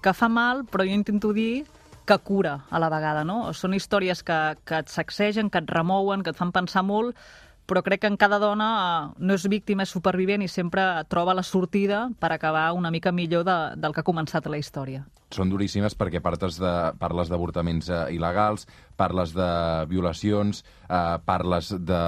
que 0.00 0.14
fa 0.16 0.30
mal, 0.32 0.64
però 0.64 0.88
jo 0.88 0.96
intento 0.96 1.34
dir 1.36 1.66
que 2.08 2.16
cura 2.24 2.56
a 2.70 2.80
la 2.80 2.88
vegada, 2.88 3.20
no? 3.28 3.52
Són 3.52 3.76
històries 3.76 4.24
que, 4.24 4.40
que 4.64 4.80
et 4.80 4.88
sacsegen, 4.88 5.52
que 5.52 5.60
et 5.60 5.76
remouen, 5.76 6.24
que 6.24 6.32
et 6.32 6.40
fan 6.40 6.56
pensar 6.56 6.86
molt, 6.88 7.20
però 7.66 7.82
crec 7.82 8.02
que 8.04 8.10
en 8.10 8.18
cada 8.20 8.38
dona 8.38 8.68
eh, 8.76 9.10
no 9.18 9.36
és 9.36 9.46
víctima, 9.48 9.84
és 9.84 9.92
supervivent 9.94 10.44
i 10.44 10.48
sempre 10.48 10.84
troba 11.08 11.34
la 11.36 11.44
sortida 11.46 12.08
per 12.20 12.32
acabar 12.34 12.70
una 12.76 12.92
mica 12.92 13.12
millor 13.12 13.44
de, 13.48 13.58
del 13.80 13.94
que 13.94 14.02
ha 14.02 14.06
començat 14.06 14.46
la 14.50 14.60
història. 14.60 15.04
Són 15.34 15.50
duríssimes 15.50 15.96
perquè 15.98 16.20
parles 16.22 16.60
de, 16.62 16.72
parles 17.00 17.30
d'avortaments 17.32 17.88
eh, 17.90 18.02
il·legals, 18.14 18.68
parles 19.00 19.32
de 19.34 19.48
violacions, 19.90 20.62
eh, 20.86 21.16
parles 21.26 21.72
de 21.74 22.02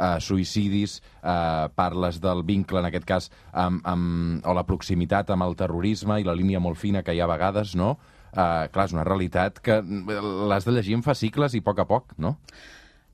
eh, 0.00 0.16
suïcidis, 0.20 0.98
eh, 1.22 1.68
parles 1.74 2.20
del 2.20 2.42
vincle, 2.44 2.82
en 2.82 2.90
aquest 2.90 3.06
cas, 3.08 3.30
amb, 3.52 3.84
amb, 3.86 4.42
o 4.44 4.56
la 4.56 4.66
proximitat 4.68 5.30
amb 5.30 5.46
el 5.46 5.56
terrorisme 5.56 6.20
i 6.20 6.26
la 6.26 6.36
línia 6.36 6.60
molt 6.60 6.80
fina 6.80 7.04
que 7.06 7.14
hi 7.14 7.22
ha 7.22 7.28
a 7.28 7.34
vegades, 7.34 7.76
no? 7.78 7.94
Eh, 8.30 8.66
clar, 8.74 8.86
és 8.86 8.92
una 8.94 9.06
realitat 9.06 9.58
que 9.62 9.80
l'has 9.82 10.66
de 10.66 10.74
llegir 10.74 10.98
en 10.98 11.06
fascicles 11.06 11.56
i 11.56 11.64
a 11.64 11.66
poc 11.66 11.80
a 11.82 11.88
poc, 11.88 12.14
no? 12.18 12.36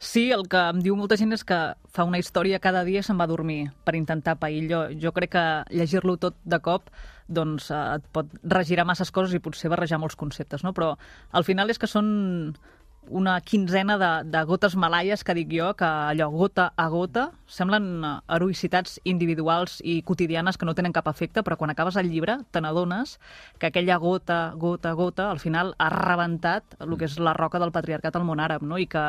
Sí, 0.06 0.28
el 0.30 0.44
que 0.46 0.60
em 0.70 0.78
diu 0.84 0.94
molta 0.94 1.16
gent 1.18 1.34
és 1.34 1.42
que 1.42 1.56
fa 1.90 2.04
una 2.06 2.20
història 2.22 2.60
cada 2.62 2.84
dia 2.86 3.02
se'n 3.02 3.18
va 3.18 3.24
a 3.26 3.30
dormir 3.30 3.72
per 3.82 3.96
intentar 3.98 4.36
pair. 4.38 4.60
Jo, 4.70 4.84
jo 5.02 5.10
crec 5.16 5.32
que 5.34 5.44
llegir-lo 5.74 6.14
tot 6.22 6.36
de 6.46 6.60
cop 6.62 6.92
doncs, 7.26 7.72
eh, 7.74 7.80
et 7.98 8.06
pot 8.14 8.30
regirar 8.54 8.86
masses 8.86 9.10
coses 9.10 9.34
i 9.34 9.42
potser 9.42 9.72
barrejar 9.72 9.98
molts 9.98 10.14
conceptes, 10.14 10.62
no? 10.62 10.70
però 10.76 10.92
al 11.32 11.46
final 11.48 11.74
és 11.74 11.82
que 11.82 11.90
són 11.90 12.54
una 13.08 13.40
quinzena 13.40 13.96
de, 13.98 14.30
de 14.30 14.42
gotes 14.44 14.76
malaies 14.76 15.22
que 15.24 15.34
dic 15.34 15.50
jo, 15.52 15.72
que 15.78 15.86
allò 15.86 16.28
gota 16.30 16.72
a 16.76 16.88
gota 16.90 17.30
semblen 17.46 18.04
eh, 18.04 18.12
heroïcitats 18.34 18.98
individuals 19.04 19.78
i 19.84 20.00
quotidianes 20.02 20.58
que 20.58 20.66
no 20.66 20.74
tenen 20.74 20.94
cap 20.94 21.08
efecte, 21.10 21.44
però 21.46 21.56
quan 21.56 21.70
acabes 21.70 21.96
el 21.96 22.10
llibre 22.10 22.38
te 22.50 22.60
n'adones 22.60 23.16
que 23.58 23.70
aquella 23.70 23.96
gota, 24.02 24.52
gota, 24.56 24.92
gota, 24.98 25.30
al 25.30 25.40
final 25.40 25.74
ha 25.78 25.90
rebentat 25.92 26.76
el 26.80 26.96
que 26.98 27.06
és 27.06 27.18
la 27.22 27.34
roca 27.36 27.60
del 27.62 27.72
patriarcat 27.72 28.16
al 28.16 28.26
món 28.26 28.42
àrab, 28.42 28.66
no? 28.66 28.78
I 28.78 28.88
que, 28.90 29.06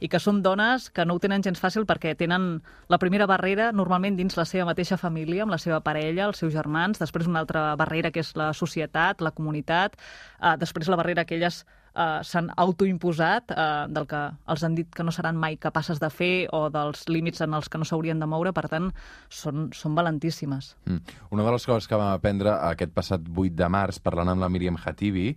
i 0.00 0.10
que 0.10 0.20
són 0.22 0.42
dones 0.42 0.90
que 0.90 1.06
no 1.06 1.16
ho 1.16 1.22
tenen 1.22 1.44
gens 1.46 1.62
fàcil 1.62 1.86
perquè 1.86 2.16
tenen 2.18 2.60
la 2.88 3.00
primera 3.02 3.26
barrera 3.30 3.70
normalment 3.72 4.18
dins 4.18 4.36
la 4.36 4.44
seva 4.44 4.66
mateixa 4.68 4.98
família, 5.00 5.44
amb 5.44 5.54
la 5.54 5.62
seva 5.62 5.80
parella, 5.80 6.26
els 6.26 6.42
seus 6.42 6.54
germans, 6.54 7.00
després 7.02 7.30
una 7.30 7.40
altra 7.44 7.74
barrera 7.76 8.10
que 8.10 8.24
és 8.24 8.34
la 8.36 8.52
societat, 8.52 9.22
la 9.22 9.34
comunitat, 9.34 9.96
eh, 10.40 10.56
després 10.58 10.88
la 10.90 10.98
barrera 10.98 11.24
que 11.24 11.36
elles 11.38 11.64
eh, 11.96 12.20
s'han 12.22 12.50
autoimposat, 12.56 13.50
eh, 13.50 13.66
del 13.88 14.06
que 14.06 14.22
els 14.52 14.64
han 14.64 14.76
dit 14.76 14.88
que 14.92 15.04
no 15.06 15.14
seran 15.14 15.38
mai 15.40 15.56
capaces 15.56 16.00
de 16.02 16.10
fer 16.12 16.46
o 16.52 16.66
dels 16.70 17.06
límits 17.08 17.42
en 17.44 17.56
els 17.56 17.68
que 17.68 17.80
no 17.80 17.88
s'haurien 17.88 18.20
de 18.20 18.28
moure, 18.30 18.52
per 18.56 18.68
tant, 18.72 18.90
són, 19.28 19.70
són 19.74 19.96
valentíssimes. 19.98 20.74
Mm. 20.86 21.20
Una 21.36 21.46
de 21.46 21.54
les 21.56 21.66
coses 21.66 21.88
que 21.88 21.98
vam 21.98 22.12
aprendre 22.14 22.54
aquest 22.70 22.92
passat 22.96 23.30
8 23.34 23.56
de 23.56 23.70
març, 23.72 24.00
parlant 24.02 24.34
amb 24.34 24.44
la 24.44 24.52
Míriam 24.52 24.78
Hatibi, 24.82 25.32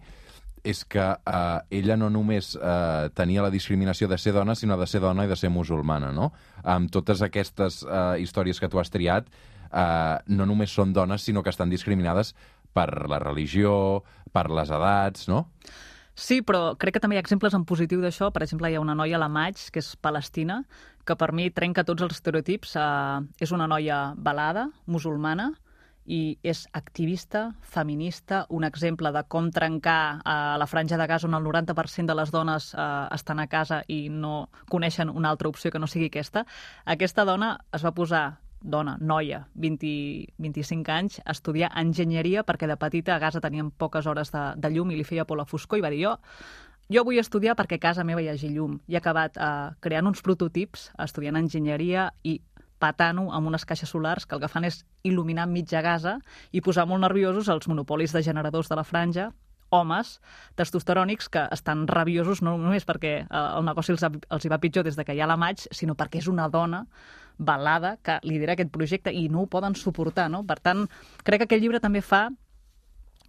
és 0.63 0.83
que 0.83 1.03
eh, 1.03 1.59
ella 1.79 1.95
no 1.95 2.09
només 2.11 2.51
eh, 2.55 3.09
tenia 3.15 3.45
la 3.45 3.51
discriminació 3.53 4.09
de 4.11 4.17
ser 4.19 4.33
dona, 4.35 4.55
sinó 4.59 4.77
de 4.77 4.87
ser 4.87 4.99
dona 5.03 5.25
i 5.25 5.31
de 5.31 5.37
ser 5.39 5.51
musulmana, 5.53 6.11
no? 6.11 6.33
Amb 6.63 6.91
totes 6.91 7.23
aquestes 7.23 7.83
eh, 7.85 8.19
històries 8.23 8.59
que 8.59 8.67
tu 8.67 8.81
has 8.81 8.91
triat, 8.91 9.29
eh, 9.71 10.17
no 10.27 10.47
només 10.49 10.73
són 10.75 10.93
dones, 10.93 11.23
sinó 11.23 11.43
que 11.43 11.53
estan 11.53 11.71
discriminades 11.71 12.33
per 12.73 13.07
la 13.09 13.21
religió, 13.23 14.03
per 14.33 14.49
les 14.51 14.69
edats, 14.69 15.29
no? 15.31 15.45
Sí, 16.19 16.41
però 16.43 16.73
crec 16.75 16.97
que 16.97 16.99
també 16.99 17.15
hi 17.15 17.19
ha 17.21 17.23
exemples 17.23 17.53
en 17.55 17.63
positiu 17.63 18.01
d'això. 18.03 18.27
Per 18.35 18.43
exemple, 18.43 18.67
hi 18.67 18.75
ha 18.75 18.83
una 18.83 18.95
noia 18.97 19.15
a 19.15 19.21
la 19.21 19.29
Maig, 19.31 19.61
que 19.71 19.79
és 19.79 19.93
palestina, 20.03 20.59
que 21.07 21.15
per 21.15 21.31
mi 21.31 21.47
trenca 21.55 21.85
tots 21.87 22.03
els 22.03 22.17
estereotips. 22.17 22.75
Uh, 22.75 23.23
és 23.39 23.53
una 23.55 23.69
noia 23.71 24.01
balada, 24.17 24.67
musulmana, 24.85 25.53
i 26.09 26.35
és 26.43 26.65
activista, 26.73 27.45
feminista, 27.61 28.41
un 28.49 28.65
exemple 28.67 29.13
de 29.15 29.23
com 29.31 29.47
trencar 29.53 30.01
uh, 30.17 30.57
la 30.59 30.67
franja 30.67 30.97
de 30.99 31.07
gas 31.07 31.23
on 31.23 31.37
el 31.37 31.45
90% 31.45 32.09
de 32.09 32.17
les 32.17 32.33
dones 32.35 32.73
uh, 32.73 33.07
estan 33.15 33.39
a 33.39 33.47
casa 33.47 33.83
i 33.87 34.07
no 34.09 34.49
coneixen 34.73 35.13
una 35.13 35.29
altra 35.29 35.47
opció 35.47 35.71
que 35.71 35.79
no 35.79 35.87
sigui 35.87 36.09
aquesta. 36.09 36.43
Aquesta 36.83 37.25
dona 37.29 37.55
es 37.71 37.85
va 37.85 37.95
posar 37.95 38.25
dona, 38.61 38.97
noia, 38.99 39.45
20, 39.55 40.33
25 40.37 40.91
anys, 40.91 41.19
estudiar 41.25 41.71
enginyeria 41.79 42.43
perquè 42.43 42.67
de 42.67 42.77
petita 42.79 43.15
a 43.15 43.19
casa 43.19 43.41
teníem 43.41 43.71
poques 43.71 44.07
hores 44.07 44.31
de, 44.31 44.43
de 44.57 44.71
llum 44.73 44.91
i 44.91 44.99
li 44.99 45.07
feia 45.07 45.25
por 45.25 45.39
la 45.39 45.47
foscor 45.47 45.79
i 45.79 45.85
va 45.85 45.93
dir 45.93 46.03
jo 46.03 46.17
jo 46.89 47.03
vull 47.05 47.19
estudiar 47.21 47.55
perquè 47.55 47.77
a 47.77 47.83
casa 47.83 48.03
meva 48.03 48.21
hi 48.21 48.29
hagi 48.31 48.49
llum. 48.49 48.79
I 48.89 48.97
he 48.97 48.97
acabat 48.97 49.37
eh, 49.37 49.71
creant 49.79 50.09
uns 50.09 50.23
prototips, 50.25 50.89
estudiant 50.97 51.37
enginyeria 51.37 52.09
i 52.25 52.39
patant-ho 52.81 53.27
amb 53.35 53.51
unes 53.51 53.65
caixes 53.67 53.91
solars 53.91 54.25
que 54.25 54.35
el 54.35 54.41
que 54.41 54.49
fan 54.49 54.65
és 54.65 54.81
il·luminar 55.05 55.45
mitja 55.51 55.83
casa 55.85 56.17
i 56.51 56.63
posar 56.65 56.87
molt 56.89 57.03
nerviosos 57.03 57.51
els 57.51 57.67
monopolis 57.67 58.15
de 58.15 58.23
generadors 58.25 58.71
de 58.71 58.79
la 58.79 58.87
franja 58.87 59.29
homes 59.69 60.15
testosterònics 60.57 61.29
que 61.29 61.45
estan 61.53 61.85
rabiosos 61.87 62.41
no 62.41 62.55
només 62.57 62.87
perquè 62.89 63.13
eh, 63.21 63.27
el 63.37 63.65
negoci 63.67 63.93
els, 63.93 64.05
els 64.07 64.45
hi 64.45 64.51
va 64.51 64.61
pitjor 64.63 64.87
des 64.87 64.97
de 64.97 65.05
que 65.05 65.13
hi 65.13 65.21
ha 65.21 65.29
la 65.29 65.37
maig, 65.37 65.67
sinó 65.71 65.95
perquè 65.99 66.23
és 66.23 66.31
una 66.31 66.49
dona 66.49 66.85
balada 67.39 67.95
que 68.03 68.19
lidera 68.27 68.53
aquest 68.53 68.69
projecte 68.75 69.13
i 69.15 69.25
no 69.31 69.45
ho 69.45 69.49
poden 69.49 69.75
suportar, 69.79 70.27
no? 70.29 70.43
Per 70.45 70.59
tant, 70.59 70.85
crec 71.23 71.41
que 71.41 71.49
aquest 71.49 71.63
llibre 71.63 71.81
també 71.81 72.03
fa 72.05 72.27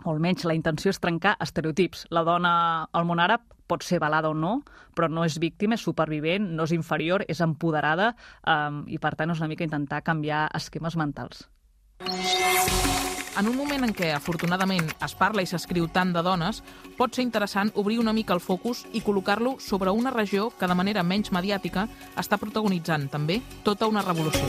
o 0.04 0.10
almenys 0.12 0.46
la 0.48 0.56
intenció 0.56 0.92
és 0.92 1.00
trencar 1.00 1.36
estereotips. 1.40 2.06
La 2.10 2.24
dona 2.26 2.52
al 2.92 3.06
món 3.08 3.20
àrab 3.22 3.44
pot 3.70 3.84
ser 3.86 4.00
balada 4.02 4.30
o 4.32 4.34
no, 4.34 4.60
però 4.96 5.08
no 5.10 5.24
és 5.24 5.38
víctima, 5.38 5.78
és 5.78 5.84
supervivent, 5.86 6.50
no 6.56 6.66
és 6.66 6.74
inferior, 6.74 7.24
és 7.28 7.42
empoderada 7.44 8.14
um, 8.42 8.82
i, 8.90 8.98
per 8.98 9.14
tant, 9.14 9.30
és 9.30 9.42
una 9.42 9.50
mica 9.52 9.66
intentar 9.66 10.02
canviar 10.06 10.48
esquemes 10.58 10.98
mentals. 10.98 11.46
En 13.38 13.46
un 13.46 13.54
moment 13.54 13.84
en 13.86 13.92
què, 13.94 14.08
afortunadament, 14.10 14.88
es 15.06 15.12
parla 15.14 15.44
i 15.44 15.46
s'escriu 15.46 15.86
tant 15.94 16.10
de 16.12 16.22
dones, 16.26 16.64
pot 16.98 17.14
ser 17.14 17.22
interessant 17.22 17.70
obrir 17.78 18.00
una 18.02 18.12
mica 18.12 18.34
el 18.34 18.42
focus 18.42 18.82
i 18.92 19.04
col·locar-lo 19.06 19.54
sobre 19.62 19.92
una 19.94 20.10
regió 20.10 20.48
que, 20.50 20.66
de 20.66 20.74
manera 20.74 21.04
menys 21.06 21.30
mediàtica, 21.32 21.86
està 22.18 22.40
protagonitzant 22.42 23.06
també 23.12 23.38
tota 23.62 23.86
una 23.86 24.02
revolució. 24.02 24.42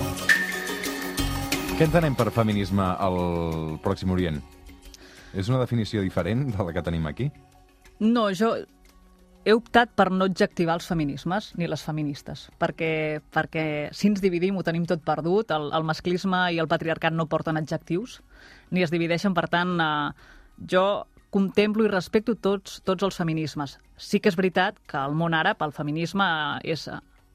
Què 1.78 1.86
entenem 1.86 2.18
per 2.18 2.32
feminisme 2.34 2.90
al 3.06 3.78
Pròxim 3.86 4.12
Orient? 4.18 4.42
És 5.38 5.48
una 5.48 5.62
definició 5.62 6.02
diferent 6.02 6.50
de 6.50 6.66
la 6.66 6.74
que 6.74 6.84
tenim 6.84 7.06
aquí? 7.08 7.30
No, 8.02 8.32
jo 8.34 8.56
he 9.46 9.54
optat 9.58 9.92
per 9.98 10.10
no 10.14 10.28
adjectivar 10.30 10.76
els 10.78 10.88
feminismes 10.90 11.52
ni 11.58 11.68
les 11.70 11.84
feministes, 11.86 12.48
perquè, 12.62 13.22
perquè 13.34 13.66
si 13.96 14.12
ens 14.12 14.22
dividim 14.22 14.58
ho 14.58 14.66
tenim 14.66 14.86
tot 14.90 15.02
perdut, 15.06 15.54
el, 15.56 15.72
el 15.74 15.88
masclisme 15.88 16.44
i 16.54 16.60
el 16.62 16.70
patriarcat 16.72 17.16
no 17.16 17.30
porten 17.32 17.58
adjectius, 17.58 18.20
ni 18.70 18.86
es 18.86 18.94
divideixen, 18.94 19.34
per 19.38 19.48
tant, 19.50 19.78
eh, 19.82 20.36
jo 20.70 20.86
contemplo 21.32 21.86
i 21.86 21.90
respecto 21.90 22.36
tots, 22.36 22.82
tots 22.86 23.08
els 23.08 23.18
feminismes. 23.18 23.78
Sí 23.98 24.20
que 24.20 24.30
és 24.30 24.38
veritat 24.38 24.78
que 24.88 25.00
al 25.00 25.16
món 25.16 25.34
àrab 25.34 25.64
el 25.64 25.74
feminisme 25.74 26.28
és 26.68 26.90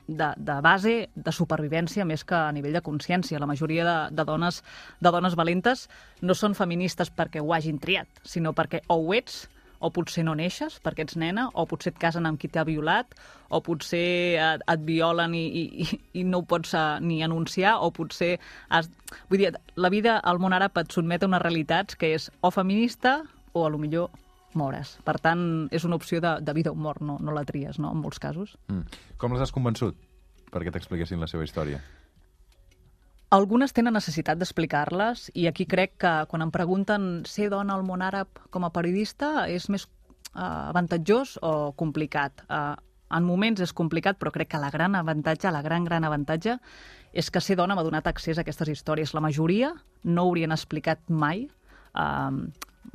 de, 0.07 0.29
de 0.37 0.57
base 0.63 0.95
de 1.15 1.33
supervivència 1.35 2.05
més 2.07 2.23
que 2.25 2.37
a 2.37 2.53
nivell 2.55 2.77
de 2.77 2.85
consciència. 2.85 3.41
La 3.43 3.49
majoria 3.51 3.87
de, 3.89 3.97
de, 4.15 4.27
dones, 4.29 4.63
de 5.01 5.13
dones 5.13 5.35
valentes 5.35 5.87
no 6.23 6.37
són 6.37 6.55
feministes 6.55 7.11
perquè 7.11 7.43
ho 7.43 7.55
hagin 7.57 7.81
triat, 7.83 8.23
sinó 8.23 8.53
perquè 8.55 8.85
o 8.93 9.01
ho 9.01 9.15
ets 9.17 9.47
o 9.79 9.91
potser 9.95 10.25
no 10.27 10.35
neixes 10.39 10.79
perquè 10.85 11.07
ets 11.07 11.17
nena, 11.21 11.49
o 11.55 11.67
potser 11.69 11.93
et 11.95 12.01
casen 12.01 12.27
amb 12.29 12.41
qui 12.41 12.51
t'ha 12.53 12.67
violat, 12.69 13.15
o 13.49 13.61
potser 13.65 14.03
et, 14.41 14.67
et 14.67 14.85
violen 14.87 15.35
i, 15.37 15.45
i, 15.47 15.89
i 16.21 16.27
no 16.27 16.43
ho 16.43 16.47
pots 16.49 16.75
uh, 16.75 16.99
ni 17.01 17.23
anunciar, 17.27 17.79
o 17.83 17.91
potser... 17.95 18.37
Has... 18.69 18.91
Vull 19.31 19.45
dir, 19.45 19.53
la 19.77 19.93
vida 19.93 20.19
al 20.19 20.41
món 20.43 20.57
àrab 20.57 20.79
et 20.83 20.93
sotmet 20.93 21.25
a 21.25 21.31
unes 21.31 21.43
realitats 21.43 21.99
que 21.99 22.15
és 22.17 22.31
o 22.41 22.53
feminista 22.55 23.21
o 23.53 23.67
a 23.67 23.73
lo 23.73 23.81
millor 23.83 24.11
mores. 24.57 24.97
Per 25.05 25.19
tant, 25.21 25.69
és 25.75 25.85
una 25.85 25.99
opció 26.01 26.21
de, 26.25 26.39
de 26.41 26.57
vida 26.57 26.73
o 26.73 26.79
mort, 26.79 27.03
no, 27.05 27.19
no 27.21 27.35
la 27.37 27.45
tries, 27.49 27.79
no?, 27.83 27.93
en 27.93 28.01
molts 28.01 28.21
casos. 28.23 28.57
Mm. 28.73 29.01
Com 29.21 29.37
les 29.37 29.45
has 29.45 29.55
convençut 29.55 29.99
perquè 30.53 30.73
t'expliquessin 30.73 31.21
la 31.21 31.29
seva 31.31 31.45
història? 31.45 31.83
Algunes 33.35 33.73
tenen 33.75 33.97
necessitat 33.97 34.39
d'explicar-les 34.39 35.33
i 35.35 35.49
aquí 35.51 35.65
crec 35.67 35.97
que 35.99 36.11
quan 36.31 36.45
em 36.45 36.51
pregunten 36.55 37.25
ser 37.27 37.49
dona 37.51 37.75
al 37.75 37.83
món 37.83 38.05
àrab 38.07 38.29
com 38.55 38.63
a 38.63 38.71
periodista 38.71 39.49
és 39.51 39.67
més 39.67 39.89
uh, 39.89 40.71
avantatjós 40.71 41.35
o 41.43 41.73
complicat. 41.75 42.45
Uh, 42.47 42.77
en 43.19 43.27
moments 43.27 43.63
és 43.63 43.75
complicat, 43.75 44.19
però 44.19 44.31
crec 44.31 44.53
que 44.55 44.61
la 44.63 44.71
gran 44.71 44.95
avantatge, 44.95 45.51
la 45.51 45.63
gran, 45.63 45.83
gran 45.87 46.07
avantatge, 46.07 46.55
és 47.13 47.31
que 47.31 47.43
ser 47.43 47.57
dona 47.59 47.75
m'ha 47.75 47.85
donat 47.87 48.07
accés 48.07 48.39
a 48.39 48.45
aquestes 48.47 48.71
històries. 48.71 49.15
La 49.15 49.25
majoria 49.25 49.73
no 50.05 50.29
haurien 50.29 50.55
explicat 50.55 51.03
mai. 51.11 51.49
Uh, 51.99 52.47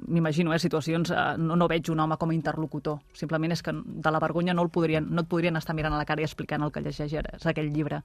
M'imagino, 0.07 0.53
eh, 0.55 0.59
situacions... 0.63 1.11
Uh, 1.11 1.35
no, 1.35 1.57
no 1.59 1.67
veig 1.67 1.91
un 1.91 1.99
home 1.99 2.15
com 2.15 2.31
a 2.31 2.37
interlocutor. 2.37 3.01
Simplement 3.19 3.51
és 3.51 3.59
que 3.59 3.75
de 3.75 4.15
la 4.15 4.23
vergonya 4.23 4.55
no, 4.55 4.63
el 4.63 4.71
podrien, 4.71 5.11
no 5.11 5.25
et 5.25 5.29
podrien 5.31 5.59
estar 5.59 5.75
mirant 5.75 5.91
a 5.91 5.99
la 5.99 6.07
cara 6.07 6.23
i 6.23 6.27
explicant 6.27 6.63
el 6.63 6.71
que 6.71 6.83
llegeixes 6.85 7.45
aquell 7.51 7.73
llibre. 7.75 7.99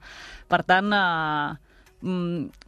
Per 0.51 0.59
tant, 0.67 0.91
uh, 0.91 1.76
mm, 2.01 2.67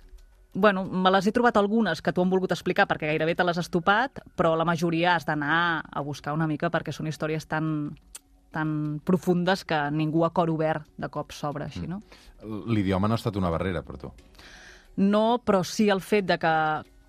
bueno, 0.54 0.86
me 0.86 1.12
les 1.12 1.28
he 1.28 1.34
trobat 1.36 1.58
algunes 1.58 2.02
que 2.02 2.14
t'ho 2.14 2.24
han 2.26 2.32
volgut 2.32 2.52
explicar 2.56 2.88
perquè 2.90 3.12
gairebé 3.12 3.36
te 3.38 3.46
les 3.46 3.58
has 3.58 3.70
topat, 3.70 4.22
però 4.36 4.56
la 4.58 4.66
majoria 4.68 5.16
has 5.16 5.28
d'anar 5.28 5.84
a 5.86 6.02
buscar 6.02 6.34
una 6.34 6.48
mica 6.48 6.72
perquè 6.74 6.94
són 6.96 7.08
històries 7.08 7.46
tan, 7.48 7.92
tan 8.52 9.00
profundes 9.06 9.64
que 9.66 9.80
ningú 9.92 10.26
a 10.26 10.34
cor 10.34 10.50
obert 10.50 10.88
de 10.98 11.10
cop 11.10 11.32
s'obre 11.36 11.70
així, 11.70 11.86
no? 11.88 12.02
L'idioma 12.42 13.08
no 13.08 13.16
ha 13.16 13.22
estat 13.22 13.38
una 13.38 13.52
barrera 13.54 13.84
per 13.86 13.98
tu? 14.02 14.12
No, 14.98 15.40
però 15.46 15.64
sí 15.64 15.90
el 15.90 16.02
fet 16.02 16.26
de 16.28 16.40
que 16.42 16.54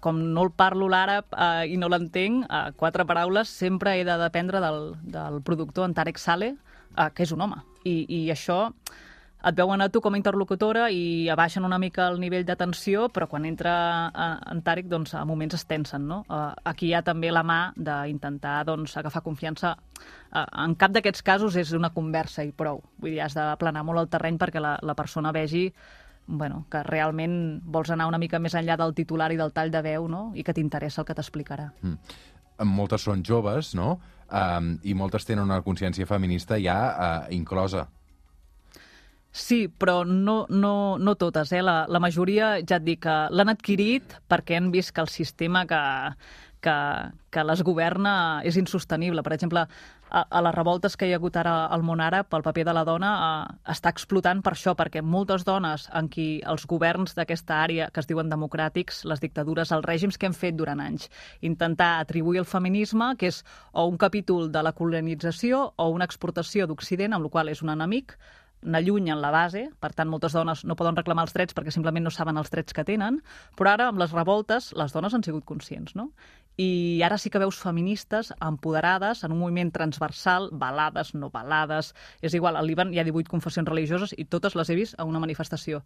com 0.01 0.21
no 0.35 0.47
el 0.47 0.51
parlo 0.57 0.89
l'àrab 0.89 1.35
eh, 1.37 1.69
i 1.73 1.77
no 1.77 1.89
l'entenc, 1.93 2.47
eh, 2.49 2.73
quatre 2.81 3.05
paraules, 3.05 3.51
sempre 3.53 3.99
he 3.99 4.05
de 4.05 4.17
dependre 4.21 4.61
del, 4.63 4.95
del 5.03 5.41
productor, 5.45 5.89
en 5.89 5.95
Tarek 5.95 6.19
Saleh, 6.19 6.55
eh, 6.97 7.09
que 7.15 7.27
és 7.27 7.33
un 7.37 7.45
home. 7.45 7.61
I, 7.85 8.05
i 8.09 8.21
això 8.33 8.71
et 9.41 9.57
veuen 9.57 9.81
a 9.81 9.89
tu 9.89 10.03
com 10.05 10.15
a 10.15 10.19
interlocutora 10.21 10.89
i 10.93 11.29
abaixen 11.33 11.65
una 11.65 11.79
mica 11.81 12.07
el 12.11 12.21
nivell 12.21 12.45
d'atenció, 12.45 13.09
però 13.13 13.29
quan 13.31 13.47
entra 13.49 13.75
eh, 14.11 14.35
en 14.53 14.61
Tàric, 14.67 14.89
doncs, 14.91 15.15
a 15.17 15.25
moments 15.29 15.57
es 15.57 15.65
tensen, 15.69 16.07
no? 16.09 16.23
Eh, 16.29 16.41
aquí 16.73 16.91
hi 16.91 16.95
ha 16.95 17.03
també 17.07 17.33
la 17.33 17.45
mà 17.47 17.61
d'intentar 17.77 18.59
doncs, 18.69 18.97
agafar 19.01 19.25
confiança. 19.25 19.77
Eh, 20.33 20.45
en 20.65 20.77
cap 20.81 20.93
d'aquests 20.93 21.25
casos 21.25 21.57
és 21.57 21.73
una 21.77 21.93
conversa 21.95 22.45
i 22.45 22.53
prou. 22.53 22.83
Vull 23.01 23.17
dir, 23.17 23.23
has 23.25 23.37
de 23.39 23.47
planar 23.61 23.85
molt 23.87 24.05
el 24.05 24.11
terreny 24.13 24.39
perquè 24.41 24.61
la, 24.61 24.77
la 24.83 24.97
persona 24.99 25.33
vegi 25.33 25.71
bueno, 26.31 26.65
que 26.71 26.83
realment 26.87 27.61
vols 27.65 27.91
anar 27.91 28.07
una 28.07 28.19
mica 28.21 28.39
més 28.39 28.55
enllà 28.55 28.77
del 28.79 28.93
titular 28.95 29.33
i 29.33 29.39
del 29.41 29.51
tall 29.57 29.73
de 29.73 29.81
veu, 29.83 30.07
no? 30.07 30.29
I 30.39 30.45
que 30.47 30.55
t'interessa 30.55 31.01
el 31.03 31.09
que 31.09 31.17
t'explicarà. 31.19 31.71
Mm. 31.83 32.21
Moltes 32.71 33.09
són 33.09 33.25
joves, 33.25 33.73
no? 33.75 33.97
Um, 34.31 34.77
I 34.87 34.93
moltes 34.95 35.25
tenen 35.27 35.49
una 35.49 35.63
consciència 35.65 36.07
feminista 36.07 36.61
ja 36.61 36.77
uh, 36.93 37.33
inclosa 37.35 37.89
Sí, 39.33 39.69
però 39.69 40.03
no, 40.05 40.47
no, 40.51 40.99
no 40.99 41.15
totes. 41.15 41.53
Eh? 41.53 41.63
La, 41.63 41.85
la 41.89 42.03
majoria, 42.03 42.57
ja 42.67 42.81
et 42.81 42.87
dic, 42.87 43.05
que 43.07 43.17
l'han 43.31 43.53
adquirit 43.53 44.17
perquè 44.29 44.59
han 44.59 44.73
vist 44.75 44.91
que 44.95 45.05
el 45.05 45.11
sistema 45.13 45.63
que, 45.71 45.81
que, 46.61 46.77
que 47.31 47.45
les 47.47 47.63
governa 47.63 48.15
és 48.43 48.59
insostenible. 48.59 49.23
Per 49.23 49.33
exemple, 49.37 49.63
a, 50.11 50.25
a 50.27 50.43
les 50.43 50.55
revoltes 50.55 50.97
que 50.99 51.07
hi 51.07 51.15
ha 51.15 51.19
hagut 51.21 51.37
ara 51.39 51.53
al 51.71 51.85
món 51.87 52.03
àrab, 52.03 52.27
el 52.35 52.43
paper 52.43 52.65
de 52.67 52.75
la 52.75 52.85
dona 52.89 53.11
eh, 53.21 53.55
està 53.73 53.93
explotant 53.95 54.43
per 54.43 54.53
això, 54.57 54.75
perquè 54.79 55.03
moltes 55.03 55.47
dones 55.47 55.87
en 55.95 56.11
qui 56.13 56.29
els 56.51 56.67
governs 56.67 57.15
d'aquesta 57.15 57.61
àrea, 57.63 57.89
que 57.95 58.03
es 58.03 58.11
diuen 58.11 58.33
democràtics, 58.33 59.05
les 59.07 59.23
dictadures, 59.23 59.71
els 59.71 59.87
règims 59.87 60.19
que 60.19 60.27
han 60.27 60.37
fet 60.37 60.59
durant 60.59 60.83
anys, 60.83 61.09
intentar 61.41 61.93
atribuir 62.01 62.43
el 62.43 62.51
feminisme, 62.51 63.15
que 63.17 63.31
és 63.31 63.45
o 63.73 63.87
un 63.87 63.97
capítol 63.99 64.51
de 64.51 64.67
la 64.67 64.75
colonització 64.75 65.71
o 65.77 65.89
una 65.95 66.11
exportació 66.11 66.67
d'Occident, 66.67 67.15
amb 67.15 67.31
la 67.31 67.35
qual 67.39 67.55
és 67.55 67.63
un 67.63 67.71
enemic, 67.73 68.19
n'allunyen 68.63 69.21
la 69.21 69.31
base, 69.33 69.69
per 69.81 69.93
tant 69.97 70.11
moltes 70.11 70.35
dones 70.37 70.65
no 70.69 70.77
poden 70.77 70.99
reclamar 70.99 71.25
els 71.27 71.33
drets 71.37 71.57
perquè 71.57 71.73
simplement 71.73 72.05
no 72.05 72.13
saben 72.13 72.37
els 72.41 72.53
drets 72.53 72.77
que 72.77 72.85
tenen, 72.85 73.21
però 73.57 73.75
ara 73.75 73.89
amb 73.89 74.01
les 74.03 74.13
revoltes 74.13 74.73
les 74.77 74.93
dones 74.93 75.15
han 75.15 75.25
sigut 75.25 75.47
conscients, 75.49 75.97
no? 75.97 76.11
I 76.61 77.01
ara 77.07 77.17
sí 77.17 77.31
que 77.33 77.41
veus 77.41 77.57
feministes 77.57 78.35
empoderades 78.45 79.23
en 79.25 79.33
un 79.33 79.39
moviment 79.41 79.71
transversal, 79.73 80.51
balades, 80.53 81.15
no 81.15 81.31
balades, 81.33 81.95
és 82.21 82.35
igual, 82.37 82.59
al 82.59 82.67
Líban 82.69 82.93
hi 82.93 83.01
ha 83.01 83.05
18 83.07 83.31
confessions 83.33 83.71
religioses 83.71 84.13
i 84.13 84.27
totes 84.29 84.57
les 84.59 84.69
he 84.69 84.77
vist 84.77 84.99
a 84.99 85.07
una 85.09 85.23
manifestació. 85.23 85.81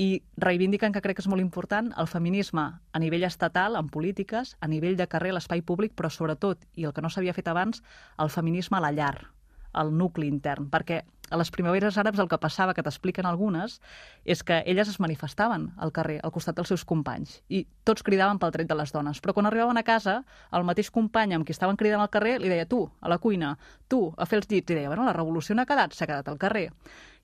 I 0.00 0.22
reivindiquen 0.40 0.94
que 0.94 1.02
crec 1.04 1.18
que 1.18 1.24
és 1.26 1.28
molt 1.28 1.44
important 1.44 1.92
el 2.00 2.08
feminisme 2.08 2.64
a 2.80 3.02
nivell 3.02 3.28
estatal, 3.28 3.76
en 3.76 3.90
polítiques, 3.92 4.56
a 4.60 4.70
nivell 4.70 4.96
de 4.96 5.10
carrer, 5.12 5.34
l'espai 5.34 5.60
públic, 5.60 5.92
però 5.92 6.08
sobretot, 6.08 6.64
i 6.72 6.88
el 6.88 6.96
que 6.96 7.04
no 7.04 7.12
s'havia 7.12 7.36
fet 7.36 7.50
abans, 7.52 7.84
el 8.16 8.32
feminisme 8.32 8.80
a 8.80 8.84
la 8.86 8.94
llar, 8.96 9.28
al 9.74 9.92
nucli 9.92 10.30
intern, 10.30 10.70
perquè 10.72 11.02
a 11.30 11.38
les 11.40 11.50
primaveres 11.50 11.96
àrabs 11.98 12.20
el 12.20 12.28
que 12.28 12.38
passava, 12.40 12.74
que 12.76 12.82
t'expliquen 12.84 13.26
algunes, 13.26 13.78
és 14.24 14.42
que 14.44 14.60
elles 14.66 14.88
es 14.88 15.00
manifestaven 15.00 15.70
al 15.76 15.92
carrer, 15.92 16.18
al 16.22 16.32
costat 16.34 16.56
dels 16.58 16.68
seus 16.68 16.84
companys, 16.84 17.38
i 17.48 17.64
tots 17.84 18.04
cridaven 18.04 18.38
pel 18.38 18.52
dret 18.54 18.68
de 18.68 18.76
les 18.76 18.92
dones. 18.92 19.20
Però 19.24 19.34
quan 19.34 19.48
arribaven 19.48 19.80
a 19.80 19.84
casa, 19.86 20.20
el 20.52 20.66
mateix 20.68 20.90
company 20.94 21.34
amb 21.34 21.46
qui 21.46 21.56
estaven 21.56 21.80
cridant 21.80 22.04
al 22.04 22.12
carrer 22.12 22.36
li 22.42 22.52
deia 22.52 22.68
tu, 22.68 22.84
a 23.00 23.08
la 23.08 23.18
cuina, 23.18 23.54
tu, 23.88 24.06
a 24.16 24.28
fer 24.28 24.42
els 24.42 24.50
llits, 24.50 24.70
i 24.70 24.78
deia, 24.78 24.92
bueno, 24.92 25.08
la 25.08 25.16
revolució 25.16 25.56
no 25.56 25.64
ha 25.64 25.70
quedat, 25.70 25.96
s'ha 25.96 26.08
quedat 26.10 26.28
al 26.28 26.38
carrer. 26.38 26.68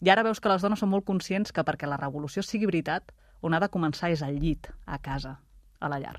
I 0.01 0.11
ara 0.11 0.25
veus 0.25 0.41
que 0.41 0.49
les 0.49 0.63
dones 0.65 0.81
són 0.81 0.91
molt 0.91 1.05
conscients 1.05 1.53
que 1.53 1.65
perquè 1.65 1.89
la 1.89 2.01
revolució 2.01 2.43
sigui 2.43 2.71
veritat, 2.71 3.13
on 3.41 3.55
ha 3.55 3.61
de 3.61 3.69
començar 3.73 4.11
és 4.13 4.25
al 4.25 4.37
llit, 4.41 4.69
a 4.87 4.99
casa, 4.99 5.39
a 5.81 5.89
la 5.93 6.01
llar. 6.01 6.19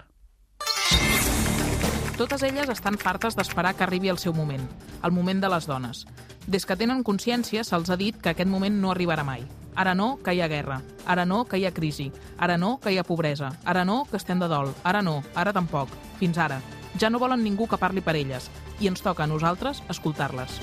Totes 2.18 2.44
elles 2.46 2.70
estan 2.70 3.00
fartes 3.02 3.34
d'esperar 3.34 3.74
que 3.74 3.82
arribi 3.82 4.12
el 4.12 4.20
seu 4.22 4.34
moment, 4.34 4.62
el 5.02 5.14
moment 5.16 5.42
de 5.42 5.50
les 5.50 5.66
dones. 5.66 6.06
Des 6.48 6.66
que 6.66 6.76
tenen 6.76 7.04
consciència 7.06 7.62
se'ls 7.64 7.90
ha 7.94 7.98
dit 8.00 8.18
que 8.18 8.32
aquest 8.34 8.50
moment 8.50 8.80
no 8.82 8.90
arribarà 8.92 9.24
mai. 9.24 9.44
Ara 9.76 9.94
no, 9.96 10.18
que 10.24 10.34
hi 10.34 10.42
ha 10.42 10.50
guerra. 10.50 10.82
Ara 11.06 11.26
no, 11.26 11.46
que 11.46 11.60
hi 11.62 11.66
ha 11.66 11.74
crisi. 11.74 12.10
Ara 12.38 12.58
no, 12.58 12.80
que 12.82 12.92
hi 12.92 12.98
ha 12.98 13.06
pobresa. 13.08 13.54
Ara 13.64 13.86
no, 13.86 14.04
que 14.10 14.18
estem 14.18 14.40
de 14.42 14.50
dol. 14.52 14.74
Ara 14.84 15.02
no, 15.06 15.22
ara 15.36 15.54
tampoc. 15.54 15.94
Fins 16.20 16.38
ara. 16.42 16.60
Ja 17.00 17.10
no 17.10 17.22
volen 17.22 17.44
ningú 17.44 17.68
que 17.70 17.80
parli 17.80 18.02
per 18.02 18.18
elles. 18.18 18.50
I 18.82 18.90
ens 18.90 19.06
toca 19.06 19.24
a 19.24 19.30
nosaltres 19.30 19.84
escoltar-les. 19.90 20.58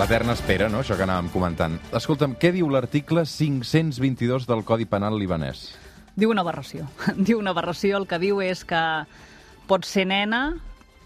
L'eterna 0.00 0.32
espera, 0.32 0.70
no?, 0.72 0.80
això 0.80 0.96
que 0.96 1.04
anàvem 1.04 1.28
comentant. 1.30 1.76
Escolta'm, 1.92 2.34
què 2.40 2.50
diu 2.54 2.70
l'article 2.72 3.26
522 3.28 4.48
del 4.48 4.64
Codi 4.64 4.88
Penal 4.88 5.18
libanès? 5.20 5.66
Diu 6.16 6.32
una 6.32 6.40
aberració. 6.40 6.88
diu 7.28 7.38
una 7.38 7.52
aberració. 7.52 8.00
El 8.00 8.08
que 8.08 8.18
diu 8.18 8.40
és 8.40 8.64
que 8.64 8.80
pot 9.68 9.84
ser 9.86 10.08
nena, 10.08 10.56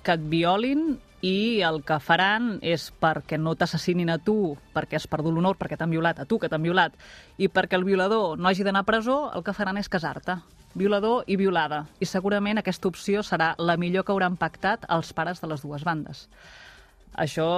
que 0.07 0.15
et 0.15 0.31
violin 0.31 0.95
i 1.27 1.63
el 1.67 1.81
que 1.87 1.99
faran 2.03 2.57
és 2.63 2.91
perquè 3.03 3.39
no 3.41 3.57
t'assassinin 3.59 4.13
a 4.13 4.19
tu, 4.23 4.55
perquè 4.75 4.99
has 4.99 5.09
perdut 5.11 5.35
l'honor, 5.35 5.57
perquè 5.59 5.79
t'han 5.79 5.91
violat, 5.91 6.21
a 6.23 6.27
tu 6.29 6.39
que 6.39 6.51
t'han 6.53 6.63
violat, 6.63 6.95
i 7.39 7.49
perquè 7.49 7.79
el 7.79 7.87
violador 7.89 8.39
no 8.39 8.51
hagi 8.51 8.67
d'anar 8.67 8.85
a 8.85 8.89
presó, 8.91 9.17
el 9.35 9.43
que 9.47 9.57
faran 9.57 9.81
és 9.81 9.91
casar-te. 9.91 10.39
Violador 10.77 11.25
i 11.27 11.39
violada. 11.41 11.87
I 12.05 12.07
segurament 12.07 12.61
aquesta 12.61 12.89
opció 12.89 13.25
serà 13.25 13.55
la 13.59 13.79
millor 13.81 14.05
que 14.05 14.13
hauran 14.13 14.37
pactat 14.37 14.85
els 14.93 15.13
pares 15.17 15.41
de 15.41 15.51
les 15.51 15.65
dues 15.65 15.87
bandes. 15.89 16.27
Això, 17.17 17.49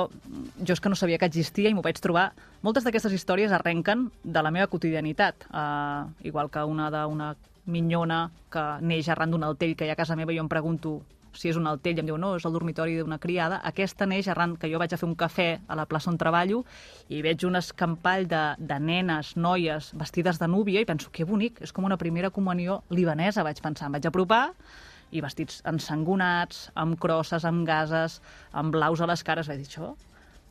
jo 0.63 0.73
és 0.73 0.81
que 0.81 0.89
no 0.89 0.97
sabia 0.97 1.19
que 1.19 1.27
existia 1.27 1.69
i 1.69 1.75
m'ho 1.75 1.83
vaig 1.83 1.99
trobar... 2.01 2.31
Moltes 2.63 2.83
d'aquestes 2.87 3.13
històries 3.15 3.53
arrenquen 3.55 4.09
de 4.23 4.43
la 4.43 4.51
meva 4.51 4.67
quotidianitat, 4.67 5.45
uh, 5.51 6.11
igual 6.27 6.49
que 6.51 6.65
una 6.67 6.89
d'una 6.91 7.29
minyona 7.71 8.25
que 8.51 8.65
neix 8.83 9.11
arran 9.13 9.31
d'un 9.31 9.45
altell 9.47 9.77
que 9.77 9.87
hi 9.87 9.93
ha 9.93 9.95
a 9.95 10.01
casa 10.01 10.17
meva 10.19 10.33
i 10.33 10.39
jo 10.39 10.43
em 10.43 10.51
pregunto 10.51 10.97
si 11.37 11.51
és 11.51 11.59
un 11.59 11.67
altell, 11.71 11.99
em 12.01 12.09
diu, 12.09 12.17
no, 12.21 12.35
és 12.39 12.47
el 12.49 12.55
dormitori 12.55 12.97
d'una 12.99 13.19
criada. 13.23 13.61
Aquesta 13.69 14.07
neix 14.07 14.29
arran 14.29 14.57
que 14.57 14.71
jo 14.71 14.81
vaig 14.81 14.95
a 14.95 14.99
fer 15.01 15.09
un 15.09 15.17
cafè 15.19 15.49
a 15.69 15.77
la 15.79 15.87
plaça 15.91 16.11
on 16.11 16.19
treballo 16.21 16.65
i 17.09 17.23
veig 17.25 17.45
un 17.49 17.59
escampall 17.59 18.29
de, 18.31 18.43
de 18.59 18.79
nenes, 18.81 19.35
noies, 19.37 19.93
vestides 19.99 20.41
de 20.41 20.49
núvia 20.51 20.83
i 20.83 20.89
penso, 20.89 21.13
que 21.13 21.27
bonic, 21.29 21.63
és 21.65 21.73
com 21.73 21.89
una 21.89 21.99
primera 22.01 22.31
comunió 22.35 22.83
libanesa, 22.91 23.47
vaig 23.47 23.63
pensar. 23.65 23.89
Em 23.89 23.99
vaig 23.99 24.09
apropar 24.09 24.45
i 25.11 25.23
vestits 25.25 25.63
ensangonats, 25.69 26.69
amb 26.77 26.99
crosses, 27.01 27.45
amb 27.49 27.67
gases, 27.67 28.21
amb 28.53 28.75
blaus 28.75 29.01
a 29.01 29.09
les 29.09 29.25
cares. 29.25 29.49
Vaig 29.49 29.63
dir, 29.63 29.69
això? 29.71 29.95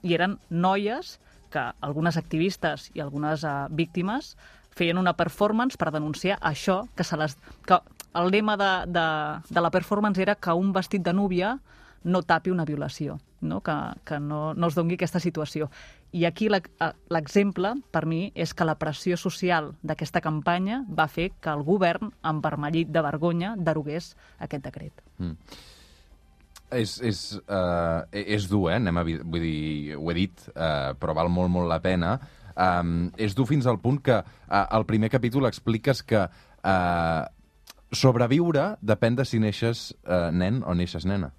I 0.04 0.18
eren 0.18 0.38
noies 0.50 1.18
que 1.54 1.64
algunes 1.82 2.18
activistes 2.20 2.90
i 2.96 3.02
algunes 3.02 3.44
uh, 3.48 3.68
víctimes 3.72 4.36
feien 4.78 5.00
una 5.02 5.16
performance 5.18 5.78
per 5.80 5.92
denunciar 5.94 6.38
això, 6.46 6.84
que, 6.96 7.06
se 7.08 7.18
les, 7.18 7.36
que 7.66 7.80
el 8.18 8.32
lema 8.34 8.58
de, 8.58 8.72
de, 8.92 9.08
de 9.50 9.62
la 9.62 9.72
performance 9.72 10.22
era 10.22 10.36
que 10.36 10.54
un 10.54 10.74
vestit 10.74 11.04
de 11.06 11.14
núvia 11.14 11.58
no 12.04 12.22
tapi 12.24 12.52
una 12.52 12.66
violació, 12.66 13.20
no? 13.42 13.62
que, 13.62 13.76
que 14.06 14.20
no, 14.20 14.54
no 14.54 14.68
es 14.68 14.76
dongui 14.78 14.96
aquesta 14.96 15.20
situació. 15.20 15.70
I 16.16 16.24
aquí 16.26 16.48
l'exemple, 16.50 17.74
per 17.92 18.06
mi, 18.08 18.32
és 18.34 18.54
que 18.56 18.66
la 18.66 18.78
pressió 18.80 19.18
social 19.20 19.74
d'aquesta 19.84 20.22
campanya 20.24 20.84
va 20.88 21.10
fer 21.12 21.32
que 21.42 21.52
el 21.52 21.66
govern, 21.68 22.14
envermellit 22.24 22.94
de 22.94 23.04
vergonya, 23.04 23.56
derogués 23.58 24.14
aquest 24.40 24.64
decret. 24.64 25.04
Mm. 25.20 25.36
És, 26.78 26.98
és, 27.04 27.22
uh, 27.48 28.04
és 28.12 28.48
dur, 28.52 28.66
eh? 28.72 28.80
Anem 28.80 28.98
a, 29.00 29.04
vull 29.04 29.44
dir, 29.44 29.96
ho 29.96 30.10
he 30.12 30.18
dit, 30.18 30.48
uh, 30.56 30.96
però 31.00 31.16
val 31.16 31.32
molt, 31.32 31.52
molt 31.52 31.70
la 31.70 31.80
pena. 31.84 32.18
Um, 32.58 33.12
és 33.22 33.36
dur 33.38 33.46
fins 33.48 33.68
al 33.70 33.78
punt 33.80 34.00
que 34.04 34.18
uh, 34.18 34.64
al 34.64 34.88
primer 34.90 35.12
capítol 35.14 35.46
expliques 35.48 36.02
que 36.04 36.24
uh, 36.24 37.24
sobreviure 37.92 38.76
depèn 38.82 39.16
de 39.16 39.26
si 39.26 39.40
neixes 39.40 39.94
uh, 40.04 40.30
nen 40.32 40.64
o 40.66 40.76
neixes 40.76 41.06
nena. 41.06 41.32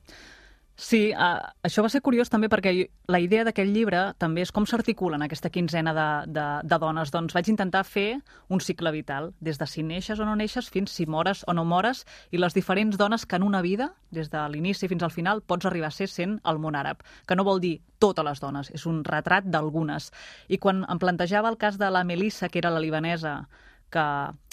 Sí, 0.79 1.09
uh, 1.11 1.41
això 1.67 1.83
va 1.83 1.89
ser 1.91 1.99
curiós 2.07 2.31
també 2.31 2.47
perquè 2.47 2.71
la 3.11 3.19
idea 3.19 3.43
d'aquest 3.43 3.73
llibre 3.75 4.03
també 4.23 4.45
és 4.45 4.53
com 4.55 4.63
s'articulen 4.63 5.25
aquesta 5.27 5.51
quinzena 5.51 5.91
de, 5.91 6.07
de, 6.31 6.45
de 6.63 6.79
dones. 6.79 7.11
Doncs 7.11 7.35
vaig 7.35 7.51
intentar 7.51 7.83
fer 7.83 8.21
un 8.47 8.63
cicle 8.63 8.93
vital, 8.95 9.33
des 9.43 9.59
de 9.59 9.67
si 9.67 9.83
neixes 9.83 10.23
o 10.23 10.29
no 10.29 10.37
neixes 10.39 10.71
fins 10.71 10.95
si 10.95 11.09
mores 11.11 11.43
o 11.51 11.57
no 11.59 11.67
mores, 11.67 12.05
i 12.31 12.39
les 12.39 12.55
diferents 12.55 12.95
dones 12.95 13.27
que 13.27 13.43
en 13.43 13.43
una 13.43 13.59
vida, 13.59 13.91
des 14.15 14.31
de 14.31 14.45
l'inici 14.55 14.87
fins 14.87 15.03
al 15.03 15.11
final, 15.11 15.43
pots 15.43 15.67
arribar 15.67 15.91
a 15.91 15.99
ser 15.99 16.07
sent 16.07 16.39
el 16.47 16.63
món 16.63 16.79
àrab, 16.79 17.03
que 17.27 17.35
no 17.35 17.43
vol 17.43 17.59
dir 17.59 17.81
totes 17.99 18.25
les 18.31 18.39
dones, 18.39 18.71
és 18.71 18.87
un 18.87 19.03
retrat 19.03 19.51
d'algunes. 19.51 20.13
I 20.47 20.63
quan 20.63 20.87
em 20.87 21.03
plantejava 21.03 21.51
el 21.51 21.59
cas 21.59 21.83
de 21.83 21.91
la 21.91 22.07
Melissa, 22.07 22.47
que 22.47 22.63
era 22.63 22.71
la 22.71 22.87
libanesa, 22.87 23.49
que 23.91 24.07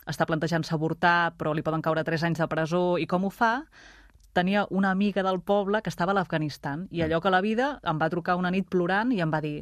està 0.05 0.25
plantejant-se 0.29 0.73
avortar, 0.75 1.33
però 1.37 1.53
li 1.53 1.63
poden 1.65 1.81
caure 1.81 2.03
3 2.05 2.27
anys 2.29 2.41
de 2.41 2.47
presó, 2.47 2.97
i 3.01 3.07
com 3.09 3.25
ho 3.25 3.31
fa, 3.33 3.65
tenia 4.35 4.65
una 4.69 4.91
amiga 4.91 5.23
del 5.23 5.39
poble 5.41 5.81
que 5.81 5.89
estava 5.89 6.11
a 6.11 6.17
l'Afganistan 6.17 6.89
i 6.91 7.01
allò 7.01 7.21
que 7.23 7.31
la 7.31 7.39
vida 7.41 7.79
em 7.87 8.01
va 8.01 8.11
trucar 8.11 8.35
una 8.35 8.51
nit 8.51 8.67
plorant 8.67 9.13
i 9.15 9.21
em 9.23 9.31
va 9.31 9.39
dir 9.41 9.61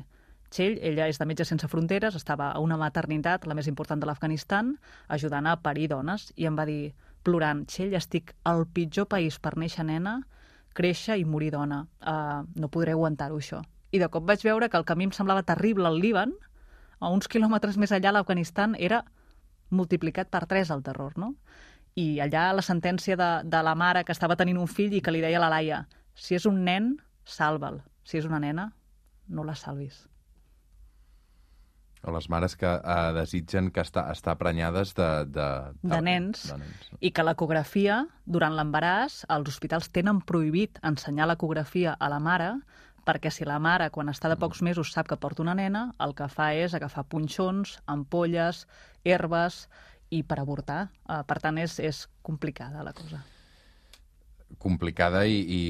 Txell, 0.54 0.76
ella 0.86 1.08
és 1.10 1.18
de 1.18 1.26
Metges 1.26 1.50
Sense 1.50 1.66
Fronteres, 1.70 2.14
estava 2.14 2.52
a 2.54 2.60
una 2.62 2.78
maternitat, 2.78 3.48
la 3.50 3.56
més 3.58 3.66
important 3.70 4.02
de 4.02 4.06
l'Afganistan, 4.06 4.76
ajudant 5.16 5.48
a 5.50 5.56
parir 5.66 5.88
dones, 5.90 6.28
i 6.38 6.46
em 6.46 6.58
va 6.60 6.68
dir, 6.70 6.94
plorant, 7.26 7.64
Txell, 7.66 7.96
estic 7.98 8.36
al 8.46 8.68
pitjor 8.70 9.08
país 9.10 9.40
per 9.42 9.56
néixer 9.58 9.88
nena, 9.88 10.20
créixer 10.78 11.18
i 11.18 11.26
morir 11.26 11.50
dona. 11.56 11.80
Uh, 12.02 12.46
no 12.54 12.70
podré 12.70 12.94
aguantar-ho, 12.94 13.40
això. 13.42 13.64
I 13.90 14.02
de 14.04 14.12
cop 14.14 14.28
vaig 14.30 14.46
veure 14.46 14.70
que 14.70 14.78
el 14.78 14.86
camí 14.86 15.10
em 15.10 15.16
semblava 15.18 15.42
terrible 15.48 15.90
al 15.90 15.98
Líban, 15.98 16.38
a 17.00 17.10
uns 17.10 17.26
quilòmetres 17.26 17.82
més 17.82 17.94
allà, 17.96 18.14
l'Afganistan, 18.14 18.78
era 18.78 19.02
multiplicat 19.74 20.30
per 20.32 20.46
tres 20.50 20.72
el 20.74 20.84
terror, 20.86 21.18
no? 21.18 21.34
I 22.00 22.20
allà 22.24 22.48
la 22.54 22.64
sentència 22.66 23.18
de, 23.20 23.32
de 23.46 23.60
la 23.66 23.76
mare 23.78 24.06
que 24.06 24.16
estava 24.16 24.38
tenint 24.40 24.58
un 24.58 24.70
fill 24.70 24.96
i 24.98 25.02
que 25.04 25.14
li 25.14 25.22
deia 25.22 25.38
a 25.42 25.44
la 25.44 25.52
Laia 25.54 25.84
si 26.14 26.38
és 26.38 26.46
un 26.50 26.64
nen, 26.66 26.96
salva'l. 27.26 27.82
Si 28.06 28.20
és 28.20 28.26
una 28.30 28.40
nena, 28.42 28.72
no 29.30 29.46
la 29.46 29.56
salvis. 29.58 30.04
O 32.04 32.12
les 32.12 32.26
mares 32.28 32.58
que 32.60 32.68
uh, 32.68 33.14
desitgen 33.16 33.70
que 33.72 33.80
està, 33.86 34.04
estar 34.12 34.36
prenyades 34.36 34.92
de... 34.98 35.08
De, 35.32 35.48
de, 35.80 35.90
de 35.94 36.00
nens. 36.04 36.50
De 36.52 36.58
nens. 36.60 36.90
I 37.00 37.14
que 37.16 37.24
l'ecografia, 37.24 38.02
durant 38.28 38.58
l'embaràs, 38.58 39.22
els 39.32 39.54
hospitals 39.54 39.88
tenen 39.96 40.20
prohibit 40.28 40.82
ensenyar 40.84 41.30
l'ecografia 41.32 41.96
a 41.96 42.12
la 42.12 42.20
mare 42.20 42.52
perquè 43.06 43.32
si 43.32 43.46
la 43.48 43.60
mare, 43.60 43.90
quan 43.94 44.10
està 44.12 44.32
de 44.32 44.40
pocs 44.40 44.64
mesos, 44.66 44.94
sap 44.94 45.10
que 45.10 45.20
porta 45.20 45.44
una 45.44 45.56
nena, 45.58 45.90
el 46.04 46.16
que 46.18 46.30
fa 46.32 46.54
és 46.56 46.74
agafar 46.74 47.06
punxons, 47.12 47.78
ampolles, 47.86 48.66
herbes, 49.04 49.68
i 50.14 50.24
per 50.24 50.40
avortar. 50.40 50.88
Uh, 51.08 51.22
per 51.28 51.40
tant, 51.44 51.58
és, 51.58 51.80
és 51.82 52.06
complicada 52.22 52.84
la 52.86 52.94
cosa 52.96 53.24
complicada 54.60 55.24
i, 55.26 55.40
i, 55.42 55.62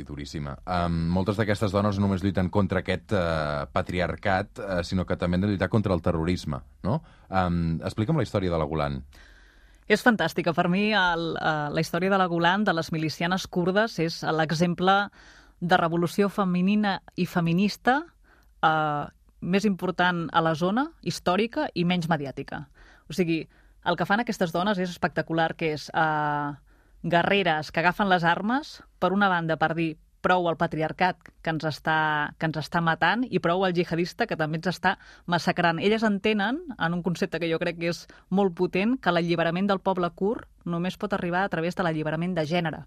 i 0.00 0.04
duríssima. 0.06 0.56
Um, 0.68 0.98
moltes 1.14 1.38
d'aquestes 1.40 1.72
dones 1.74 1.96
no 1.98 2.06
només 2.06 2.22
lluiten 2.24 2.50
contra 2.52 2.82
aquest 2.82 3.14
uh, 3.16 3.66
patriarcat, 3.72 4.60
uh, 4.60 4.82
sinó 4.86 5.06
que 5.08 5.16
també 5.18 5.38
han 5.38 5.46
de 5.46 5.52
lluitar 5.52 5.70
contra 5.72 5.94
el 5.96 6.02
terrorisme, 6.04 6.60
no? 6.86 7.00
Um, 7.28 7.78
explica'm 7.80 8.18
la 8.20 8.26
història 8.26 8.52
de 8.52 8.60
la 8.60 8.68
Golan. 8.68 9.00
És 9.86 10.02
fantàstica. 10.02 10.54
Per 10.54 10.66
mi, 10.70 10.90
el, 10.98 11.32
uh, 11.38 11.68
la 11.72 11.82
història 11.82 12.12
de 12.12 12.20
la 12.20 12.28
Golan, 12.30 12.66
de 12.66 12.74
les 12.76 12.92
milicianes 12.94 13.46
kurdes, 13.46 13.98
és 14.02 14.20
l'exemple 14.34 14.96
de 15.66 15.76
revolució 15.80 16.28
femenina 16.30 17.00
i 17.16 17.26
feminista 17.26 17.98
uh, 18.62 19.06
més 19.40 19.66
important 19.66 20.26
a 20.32 20.42
la 20.42 20.54
zona 20.54 20.88
històrica 21.02 21.68
i 21.74 21.84
menys 21.84 22.08
mediàtica. 22.10 22.64
O 23.10 23.16
sigui, 23.16 23.42
el 23.86 23.98
que 23.98 24.06
fan 24.06 24.22
aquestes 24.22 24.54
dones 24.54 24.78
és 24.78 24.90
espectacular, 24.90 25.52
que 25.58 25.74
és 25.76 25.90
uh, 25.94 26.54
guerreres 27.02 27.70
que 27.70 27.82
agafen 27.82 28.10
les 28.10 28.24
armes, 28.24 28.80
per 28.98 29.12
una 29.14 29.30
banda, 29.30 29.58
per 29.58 29.74
dir 29.78 29.94
prou 30.26 30.48
al 30.50 30.56
patriarcat 30.58 31.28
que 31.44 31.52
ens, 31.52 31.62
està, 31.68 32.34
que 32.40 32.48
ens 32.48 32.56
està 32.58 32.80
matant 32.82 33.22
i 33.30 33.38
prou 33.38 33.62
al 33.62 33.74
jihadista 33.76 34.26
que 34.26 34.38
també 34.38 34.58
ens 34.58 34.72
està 34.72 34.96
massacrant. 35.30 35.78
Elles 35.78 36.02
entenen, 36.02 36.58
en 36.74 36.96
un 36.96 37.04
concepte 37.06 37.38
que 37.38 37.50
jo 37.50 37.60
crec 37.62 37.78
que 37.78 37.92
és 37.92 38.06
molt 38.30 38.56
potent, 38.58 38.96
que 38.98 39.14
l'alliberament 39.14 39.70
del 39.70 39.82
poble 39.84 40.10
kurd 40.18 40.48
només 40.64 40.98
pot 40.98 41.14
arribar 41.14 41.44
a 41.44 41.52
través 41.52 41.78
de 41.78 41.86
l'alliberament 41.86 42.34
de 42.34 42.46
gènere 42.48 42.86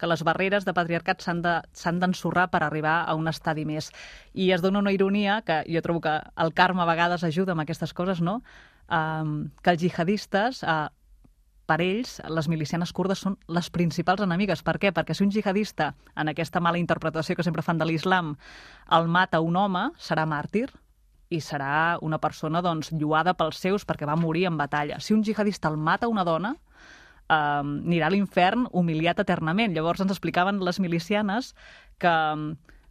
que 0.00 0.08
les 0.08 0.24
barreres 0.24 0.64
de 0.64 0.74
patriarcat 0.76 1.20
s'han 1.22 2.00
d'ensorrar 2.00 2.48
per 2.50 2.62
arribar 2.64 3.02
a 3.04 3.14
un 3.18 3.28
estadi 3.28 3.66
més. 3.68 3.90
I 4.32 4.50
es 4.56 4.64
dona 4.64 4.80
una 4.80 4.94
ironia, 4.96 5.42
que 5.44 5.60
jo 5.68 5.84
trobo 5.84 6.00
que 6.06 6.16
el 6.40 6.54
karma 6.56 6.86
a 6.86 6.90
vegades 6.90 7.24
ajuda 7.26 7.52
amb 7.52 7.66
aquestes 7.66 7.92
coses, 7.94 8.24
no? 8.24 8.40
Um, 8.88 9.50
que 9.62 9.76
els 9.76 9.84
jihadistes, 9.84 10.64
uh, 10.64 10.88
per 11.70 11.78
ells, 11.84 12.16
les 12.26 12.48
milicianes 12.50 12.90
kurdes 12.96 13.20
són 13.22 13.36
les 13.46 13.70
principals 13.70 14.24
enemigues. 14.24 14.64
Per 14.66 14.78
què? 14.82 14.90
Perquè 14.96 15.14
si 15.14 15.22
un 15.22 15.30
jihadista, 15.30 15.92
en 16.18 16.32
aquesta 16.32 16.58
mala 16.64 16.80
interpretació 16.80 17.36
que 17.38 17.46
sempre 17.46 17.62
fan 17.62 17.78
de 17.78 17.86
l'islam, 17.86 18.34
el 18.96 19.06
mata 19.06 19.44
un 19.44 19.60
home, 19.60 19.90
serà 20.00 20.26
màrtir, 20.26 20.66
i 21.30 21.38
serà 21.38 21.98
una 22.02 22.18
persona 22.18 22.58
doncs, 22.64 22.90
lluada 22.90 23.36
pels 23.38 23.60
seus 23.62 23.86
perquè 23.86 24.08
va 24.08 24.18
morir 24.18 24.48
en 24.48 24.58
batalla. 24.58 24.98
Si 24.98 25.14
un 25.14 25.22
jihadista 25.22 25.70
el 25.70 25.78
mata 25.78 26.10
una 26.10 26.26
dona, 26.26 26.56
eh, 27.30 27.62
anirà 27.62 28.10
a 28.10 28.14
l'infern 28.14 28.66
humiliat 28.72 29.22
eternament. 29.22 29.76
Llavors 29.76 30.02
ens 30.02 30.12
explicaven 30.16 30.60
les 30.66 30.82
milicianes 30.82 31.54
que 32.02 32.12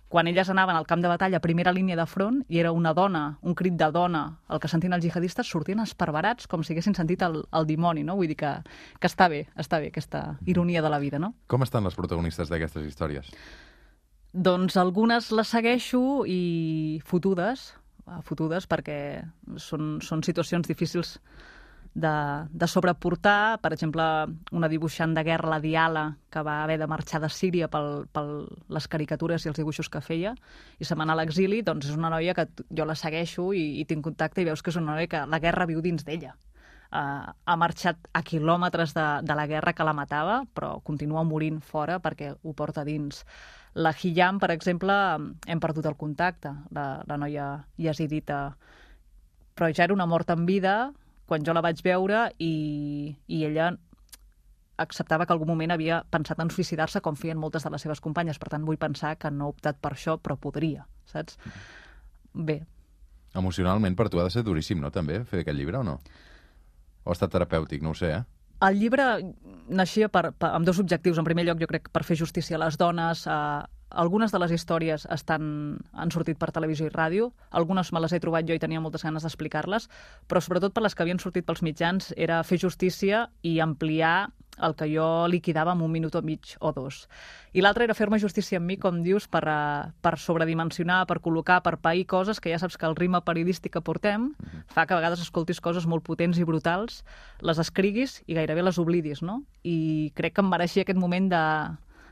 quan 0.10 0.25
elles 0.25 0.49
anaven 0.49 0.75
al 0.75 0.88
camp 0.89 1.04
de 1.04 1.08
batalla 1.08 1.38
a 1.38 1.43
primera 1.43 1.71
línia 1.71 1.95
de 1.95 2.06
front 2.10 2.41
i 2.49 2.58
era 2.58 2.71
una 2.73 2.95
dona, 2.97 3.38
un 3.45 3.54
crit 3.54 3.75
de 3.78 3.91
dona, 3.93 4.23
el 4.49 4.60
que 4.60 4.67
sentien 4.67 4.95
els 4.97 5.06
jihadistes, 5.06 5.47
sortien 5.47 5.80
esparverats 5.84 6.49
com 6.49 6.63
si 6.65 6.73
haguessin 6.73 6.97
sentit 6.97 7.21
el, 7.21 7.43
el 7.54 7.67
dimoni, 7.69 8.04
no? 8.04 8.17
Vull 8.17 8.32
dir 8.34 8.39
que, 8.39 8.56
que 8.97 9.10
està 9.10 9.30
bé, 9.30 9.43
està 9.56 9.78
bé 9.80 9.91
aquesta 9.93 10.23
ironia 10.49 10.82
de 10.82 10.89
la 10.89 10.97
vida, 10.99 11.21
no? 11.21 11.36
Com 11.47 11.62
estan 11.62 11.86
les 11.86 11.95
protagonistes 11.95 12.49
d'aquestes 12.49 12.89
històries? 12.89 13.30
Doncs 14.34 14.78
algunes 14.82 15.30
les 15.32 15.54
segueixo 15.54 16.02
i 16.25 17.02
fotudes, 17.06 17.69
fotudes 18.25 18.65
perquè 18.69 18.99
són, 19.62 19.99
són 20.02 20.25
situacions 20.25 20.65
difícils 20.65 21.19
de, 21.93 22.47
de 22.49 22.67
sobreportar, 22.67 23.60
per 23.62 23.73
exemple, 23.73 24.04
una 24.52 24.69
dibuixant 24.69 25.13
de 25.15 25.23
guerra, 25.23 25.49
la 25.49 25.60
Diala, 25.60 26.04
que 26.30 26.43
va 26.45 26.63
haver 26.63 26.78
de 26.80 26.88
marxar 26.88 27.21
de 27.21 27.30
Síria 27.34 27.69
per 27.71 27.82
pel 28.13 28.45
les 28.69 28.88
caricatures 28.88 29.45
i 29.45 29.49
els 29.52 29.58
dibuixos 29.58 29.89
que 29.89 30.02
feia, 30.02 30.36
i 30.80 30.86
se 30.86 30.95
m'anà 30.95 31.15
a 31.15 31.19
l'exili, 31.19 31.62
doncs 31.65 31.89
és 31.89 31.97
una 31.97 32.12
noia 32.13 32.36
que 32.38 32.47
jo 32.69 32.86
la 32.86 32.95
segueixo 32.95 33.49
i, 33.54 33.82
i 33.82 33.88
tinc 33.89 34.06
contacte 34.06 34.41
i 34.41 34.47
veus 34.47 34.62
que 34.62 34.71
és 34.73 34.80
una 34.80 34.93
noia 34.93 35.10
que 35.10 35.25
la 35.25 35.41
guerra 35.41 35.67
viu 35.69 35.82
dins 35.82 36.06
d'ella. 36.06 36.36
ha 36.91 37.56
marxat 37.56 38.08
a 38.17 38.23
quilòmetres 38.25 38.95
de, 38.95 39.04
de 39.21 39.36
la 39.38 39.45
guerra 39.45 39.73
que 39.73 39.86
la 39.86 39.93
matava, 39.93 40.43
però 40.54 40.80
continua 40.82 41.23
morint 41.23 41.60
fora 41.62 41.99
perquè 41.99 42.32
ho 42.34 42.54
porta 42.54 42.84
dins. 42.84 43.25
La 43.75 43.93
Hiyam, 43.93 44.39
per 44.39 44.49
exemple, 44.49 44.93
hem 45.45 45.60
perdut 45.60 45.86
el 45.86 45.95
contacte, 45.95 46.49
la, 46.71 47.04
la 47.06 47.17
noia 47.17 47.65
yazidita, 47.78 48.56
però 49.54 49.69
ja 49.69 49.84
era 49.84 49.93
una 49.93 50.08
mort 50.08 50.30
en 50.34 50.47
vida 50.47 50.91
quan 51.30 51.46
jo 51.46 51.54
la 51.54 51.63
vaig 51.65 51.84
veure 51.86 52.26
i, 52.42 53.15
i 53.30 53.44
ella 53.46 53.70
acceptava 54.80 55.28
que 55.28 55.36
algun 55.36 55.50
moment 55.50 55.74
havia 55.76 56.02
pensat 56.12 56.39
en 56.39 56.50
suïcidar-se 56.54 57.02
com 57.06 57.18
feien 57.20 57.38
moltes 57.38 57.65
de 57.65 57.72
les 57.74 57.84
seves 57.86 58.02
companyes. 58.02 58.39
Per 58.39 58.50
tant, 58.54 58.65
vull 58.65 58.80
pensar 58.82 59.15
que 59.20 59.32
no 59.32 59.48
ha 59.48 59.54
optat 59.54 59.80
per 59.84 59.94
això, 59.94 60.18
però 60.24 60.39
podria, 60.39 60.86
saps? 61.12 61.38
Bé. 62.34 62.62
Emocionalment 63.38 63.98
per 64.00 64.08
tu 64.10 64.22
ha 64.22 64.26
de 64.26 64.34
ser 64.34 64.46
duríssim, 64.48 64.80
no, 64.82 64.89
també, 64.96 65.22
fer 65.28 65.44
aquest 65.44 65.58
llibre 65.60 65.82
o 65.82 65.86
no? 65.86 66.00
O 67.04 67.12
ha 67.12 67.18
estat 67.18 67.34
terapèutic, 67.36 67.84
no 67.86 67.94
ho 67.94 67.98
sé, 67.98 68.13
eh? 68.15 68.24
El 68.68 68.80
llibre 68.80 69.06
naixia 69.72 70.10
per, 70.12 70.34
per, 70.36 70.50
amb 70.52 70.68
dos 70.68 70.80
objectius. 70.82 71.20
En 71.20 71.28
primer 71.28 71.46
lloc, 71.48 71.62
jo 71.62 71.68
crec, 71.70 71.88
per 71.96 72.04
fer 72.04 72.18
justícia 72.20 72.58
a 72.58 72.63
les 72.65 72.76
dones. 72.80 73.24
Eh, 73.28 73.62
algunes 73.89 74.32
de 74.32 74.39
les 74.39 74.52
històries 74.52 75.08
estan, 75.10 75.80
han 75.93 76.12
sortit 76.13 76.38
per 76.39 76.52
televisió 76.54 76.88
i 76.88 76.93
ràdio. 76.93 77.32
Algunes 77.52 77.91
me 77.93 78.02
les 78.04 78.13
he 78.13 78.21
trobat 78.21 78.47
jo 78.47 78.58
i 78.58 78.62
tenia 78.62 78.82
moltes 78.82 79.04
ganes 79.04 79.25
d'explicar-les, 79.25 79.89
però 80.28 80.41
sobretot 80.41 80.73
per 80.73 80.86
les 80.86 80.95
que 80.95 81.04
havien 81.04 81.21
sortit 81.21 81.47
pels 81.47 81.63
mitjans 81.65 82.13
era 82.17 82.43
fer 82.43 82.60
justícia 82.62 83.28
i 83.41 83.60
ampliar 83.60 84.30
el 84.60 84.75
que 84.75 84.89
jo 84.91 85.28
liquidava 85.28 85.73
en 85.73 85.82
un 85.82 85.91
minut 85.91 86.15
o 86.15 86.21
mig 86.21 86.56
o 86.60 86.71
dos. 86.75 87.08
I 87.54 87.63
l'altre 87.63 87.86
era 87.88 87.95
fer-me 87.95 88.19
justícia 88.19 88.60
amb 88.60 88.67
mi, 88.67 88.78
com 88.78 89.02
dius, 89.04 89.28
per, 89.32 89.43
uh, 89.47 89.89
per 90.04 90.17
sobredimensionar, 90.19 91.06
per 91.08 91.19
col·locar, 91.23 91.62
per 91.63 91.78
pair 91.80 92.06
coses 92.06 92.39
que 92.43 92.52
ja 92.52 92.60
saps 92.60 92.78
que 92.78 92.86
el 92.86 92.97
ritme 92.99 93.21
periodístic 93.25 93.73
que 93.78 93.82
portem 93.82 94.34
fa 94.67 94.86
que 94.86 94.93
a 94.93 94.99
vegades 94.99 95.23
escoltis 95.23 95.62
coses 95.63 95.88
molt 95.88 96.04
potents 96.04 96.38
i 96.38 96.47
brutals, 96.47 97.04
les 97.41 97.60
escriguis 97.60 98.19
i 98.28 98.36
gairebé 98.36 98.65
les 98.65 98.78
oblidis, 98.78 99.23
no? 99.23 99.43
I 99.63 100.12
crec 100.15 100.36
que 100.36 100.43
em 100.43 100.52
mereixia 100.52 100.84
aquest 100.84 100.99
moment 100.99 101.32
de, 101.32 101.43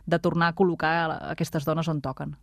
de 0.07 0.19
tornar 0.23 0.53
a 0.53 0.55
col·locar 0.57 0.93
aquestes 1.35 1.67
dones 1.67 1.87
on 1.91 2.01
toquen. 2.01 2.35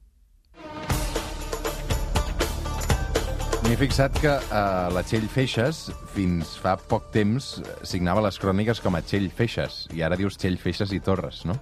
M'he 3.64 3.78
fixat 3.80 4.12
que 4.20 4.28
uh, 4.28 4.90
la 4.92 5.00
Txell 5.08 5.24
Feixes 5.32 5.86
fins 6.12 6.50
fa 6.60 6.74
poc 6.76 7.06
temps 7.14 7.46
signava 7.88 8.20
les 8.26 8.36
cròniques 8.38 8.82
com 8.84 8.92
a 8.92 9.00
Txell 9.00 9.30
Feixes 9.32 9.86
i 9.96 10.04
ara 10.04 10.18
dius 10.20 10.36
Txell 10.36 10.58
Feixes 10.60 10.92
i 10.92 11.00
Torres, 11.00 11.46
no? 11.48 11.56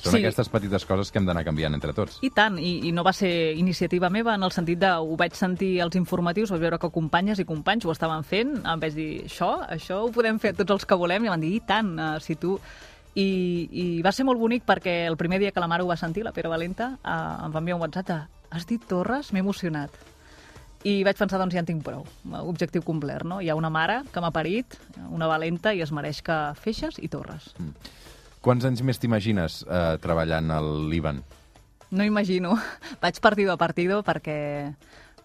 Són 0.00 0.16
Sí. 0.16 0.18
aquestes 0.18 0.48
petites 0.48 0.84
coses 0.88 1.10
que 1.12 1.20
hem 1.20 1.26
d'anar 1.28 1.44
canviant 1.44 1.76
entre 1.76 1.92
tots. 1.94 2.18
I 2.24 2.30
tant, 2.34 2.58
i, 2.58 2.88
i 2.88 2.92
no 2.92 3.04
va 3.04 3.12
ser 3.12 3.30
iniciativa 3.56 4.10
meva 4.10 4.34
en 4.34 4.42
el 4.42 4.52
sentit 4.52 4.80
de 4.80 4.90
ho 4.90 5.16
vaig 5.20 5.36
sentir 5.36 5.74
als 5.84 5.96
informatius, 6.00 6.50
vaig 6.50 6.64
veure 6.66 6.78
que 6.80 6.90
companyes 6.90 7.38
i 7.38 7.46
companys 7.48 7.86
ho 7.86 7.92
estaven 7.92 8.24
fent, 8.24 8.56
em 8.64 8.80
vaig 8.82 8.96
dir, 8.96 9.10
això, 9.28 9.52
això 9.68 10.02
ho 10.06 10.12
podem 10.12 10.40
fer 10.40 10.54
tots 10.56 10.72
els 10.72 10.88
que 10.88 10.98
volem, 10.98 11.28
i 11.28 11.32
van 11.32 11.40
dir, 11.40 11.54
i 11.54 11.60
tant, 11.60 11.94
uh, 11.98 12.14
si 12.20 12.36
tu... 12.40 12.58
I, 13.18 13.28
I 13.72 13.86
va 14.06 14.12
ser 14.14 14.26
molt 14.28 14.38
bonic 14.38 14.62
perquè 14.68 15.02
el 15.08 15.18
primer 15.18 15.40
dia 15.42 15.50
que 15.50 15.62
la 15.62 15.68
mare 15.70 15.82
ho 15.82 15.90
va 15.90 15.98
sentir, 15.98 16.22
la 16.22 16.34
Pere 16.36 16.52
Valenta, 16.52 16.92
uh, 17.02 17.46
em 17.46 17.54
va 17.54 17.62
enviar 17.62 17.78
un 17.78 17.82
WhatsApp 17.82 18.08
de, 18.12 18.20
has 18.54 18.66
dit 18.70 18.84
Torres? 18.86 19.32
M'he 19.34 19.42
emocionat. 19.42 19.94
I 20.80 21.02
vaig 21.04 21.18
pensar, 21.18 21.36
doncs 21.40 21.52
ja 21.52 21.60
en 21.60 21.68
tinc 21.68 21.82
prou. 21.84 22.06
Objectiu 22.40 22.80
complert, 22.84 23.26
no? 23.28 23.42
Hi 23.44 23.50
ha 23.52 23.56
una 23.58 23.68
mare 23.72 23.98
que 24.12 24.22
m'ha 24.24 24.30
parit, 24.32 24.78
una 25.10 25.28
valenta, 25.28 25.74
i 25.76 25.82
es 25.84 25.92
mereix 25.92 26.22
que 26.24 26.36
feixes 26.56 26.96
i 27.04 27.10
torres. 27.12 27.50
Quants 28.40 28.64
anys 28.64 28.80
més 28.80 28.96
t'imagines 28.96 29.60
eh, 29.66 29.98
treballant 30.00 30.48
al 30.56 30.70
Líban? 30.88 31.20
No 31.90 32.06
imagino. 32.06 32.54
Vaig 33.02 33.20
partido 33.20 33.52
a 33.52 33.58
partido 33.60 34.00
perquè 34.06 34.38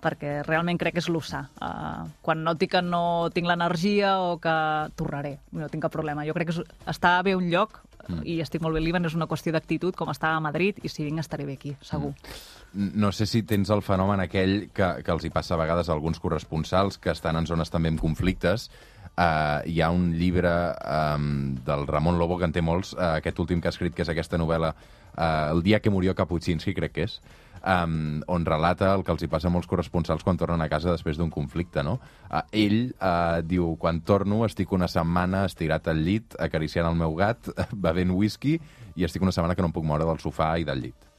perquè 0.03 0.39
realment 0.45 0.79
crec 0.81 0.97
que 0.97 1.03
és 1.03 1.10
l'USA. 1.10 1.45
Uh, 1.60 2.05
quan 2.25 2.43
noti 2.45 2.69
que 2.71 2.81
no 2.86 3.31
tinc 3.34 3.49
l'energia 3.49 4.17
o 4.23 4.38
que 4.41 4.55
tornaré, 4.99 5.38
no 5.55 5.69
tinc 5.71 5.86
cap 5.86 5.93
problema. 5.93 6.25
Jo 6.27 6.36
crec 6.38 6.51
que 6.51 6.65
està 6.91 7.17
bé 7.25 7.36
un 7.38 7.49
lloc 7.51 7.81
mm. 8.08 8.23
i 8.25 8.39
estic 8.43 8.63
molt 8.63 8.75
bé 8.75 8.81
al 8.81 8.88
Líban, 8.88 9.05
és 9.08 9.15
una 9.17 9.27
qüestió 9.29 9.53
d'actitud, 9.55 9.95
com 9.97 10.12
està 10.13 10.34
a 10.36 10.41
Madrid, 10.43 10.79
i 10.84 10.91
si 10.91 11.05
vinc 11.05 11.21
estaré 11.23 11.47
bé 11.47 11.58
aquí, 11.60 11.75
segur. 11.86 12.13
Mm. 12.73 12.91
No 13.01 13.12
sé 13.15 13.27
si 13.29 13.43
tens 13.47 13.71
el 13.71 13.84
fenomen 13.86 14.19
aquell 14.23 14.67
que, 14.75 14.89
que 15.05 15.13
els 15.13 15.23
hi 15.25 15.31
passa 15.34 15.55
a 15.55 15.62
vegades 15.62 15.89
a 15.89 15.95
alguns 15.95 16.19
corresponsals 16.19 16.99
que 16.99 17.13
estan 17.13 17.39
en 17.39 17.47
zones 17.47 17.71
també 17.71 17.93
amb 17.93 18.03
conflictes. 18.03 18.69
Uh, 19.15 19.63
hi 19.71 19.79
ha 19.79 19.93
un 19.95 20.10
llibre 20.19 20.51
um, 20.84 21.55
del 21.63 21.86
Ramon 21.88 22.19
Lobo, 22.19 22.36
que 22.38 22.49
en 22.49 22.55
té 22.55 22.63
molts, 22.65 22.91
uh, 22.97 23.15
aquest 23.21 23.39
últim 23.39 23.62
que 23.63 23.71
ha 23.71 23.75
escrit, 23.75 23.95
que 23.95 24.03
és 24.03 24.12
aquesta 24.12 24.36
novel·la 24.36 24.73
uh, 24.75 25.53
El 25.53 25.63
dia 25.63 25.79
que 25.79 25.93
murió 25.93 26.12
Kapuscinski, 26.17 26.75
crec 26.75 26.97
que 26.97 27.05
és, 27.08 27.21
um, 27.65 28.21
on 28.32 28.45
relata 28.45 28.93
el 28.93 29.04
que 29.04 29.13
els 29.13 29.25
hi 29.25 29.30
passa 29.32 29.49
a 29.49 29.54
molts 29.54 29.67
corresponsals 29.69 30.23
quan 30.23 30.38
tornen 30.38 30.62
a 30.62 30.69
casa 30.71 30.93
després 30.93 31.17
d'un 31.19 31.32
conflicte, 31.34 31.84
no? 31.84 31.97
Uh, 32.30 32.43
ell 32.54 32.78
uh, 32.93 33.41
diu, 33.45 33.73
quan 33.82 34.01
torno 34.06 34.43
estic 34.45 34.71
una 34.75 34.89
setmana 34.91 35.45
estirat 35.49 35.89
al 35.91 36.04
llit, 36.06 36.38
acariciant 36.39 36.89
el 36.89 36.99
meu 36.99 37.17
gat, 37.17 37.49
bevent 37.88 38.13
whisky, 38.15 38.60
i 38.95 39.08
estic 39.08 39.25
una 39.25 39.34
setmana 39.36 39.58
que 39.58 39.65
no 39.65 39.71
em 39.73 39.75
puc 39.75 39.88
moure 39.88 40.08
del 40.08 40.21
sofà 40.23 40.56
i 40.62 40.67
del 40.67 40.86
llit. 40.88 41.12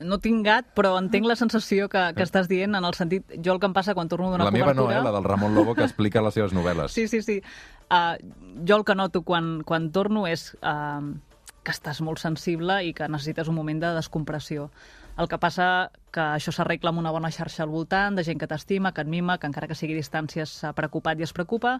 No 0.00 0.16
tinc 0.16 0.46
gat, 0.46 0.70
però 0.72 0.94
entenc 0.96 1.26
la 1.28 1.36
sensació 1.36 1.90
que, 1.92 2.00
que 2.16 2.24
estàs 2.24 2.46
dient 2.48 2.72
en 2.78 2.86
el 2.88 2.94
sentit... 2.96 3.34
Jo 3.44 3.52
el 3.52 3.58
que 3.60 3.68
em 3.68 3.74
passa 3.76 3.92
quan 3.92 4.08
torno 4.08 4.30
d'una 4.32 4.46
La 4.48 4.54
meva 4.54 4.72
no, 4.72 4.86
cobertura... 4.86 5.02
eh? 5.02 5.04
La 5.04 5.12
del 5.12 5.26
Ramon 5.28 5.52
Lobo, 5.52 5.74
que 5.76 5.84
explica 5.84 6.22
les 6.24 6.38
seves 6.38 6.54
novel·les. 6.56 6.94
Sí, 6.94 7.04
sí, 7.10 7.20
sí. 7.20 7.36
Uh, 7.92 8.16
jo 8.64 8.78
el 8.78 8.86
que 8.88 8.96
noto 8.96 9.20
quan, 9.28 9.58
quan 9.68 9.90
torno 9.92 10.24
és 10.30 10.54
uh, 10.62 11.04
que 11.60 11.74
estàs 11.74 12.00
molt 12.06 12.22
sensible 12.22 12.78
i 12.86 12.94
que 12.96 13.10
necessites 13.12 13.50
un 13.52 13.58
moment 13.60 13.82
de 13.82 13.92
descompressió. 13.98 14.70
El 15.20 15.28
que 15.28 15.36
passa 15.36 15.90
que 16.16 16.22
això 16.38 16.52
s'arregla 16.54 16.94
amb 16.94 17.02
una 17.02 17.10
bona 17.12 17.28
xarxa 17.34 17.66
al 17.66 17.72
voltant, 17.72 18.14
de 18.16 18.24
gent 18.24 18.38
que 18.40 18.46
t'estima, 18.48 18.94
que 18.96 19.04
et 19.04 19.10
mima, 19.12 19.36
que 19.36 19.50
encara 19.50 19.68
que 19.68 19.76
sigui 19.76 19.92
a 19.92 20.00
distància 20.00 20.46
s'ha 20.48 20.72
preocupat 20.78 21.20
i 21.20 21.26
es 21.26 21.34
preocupa, 21.36 21.74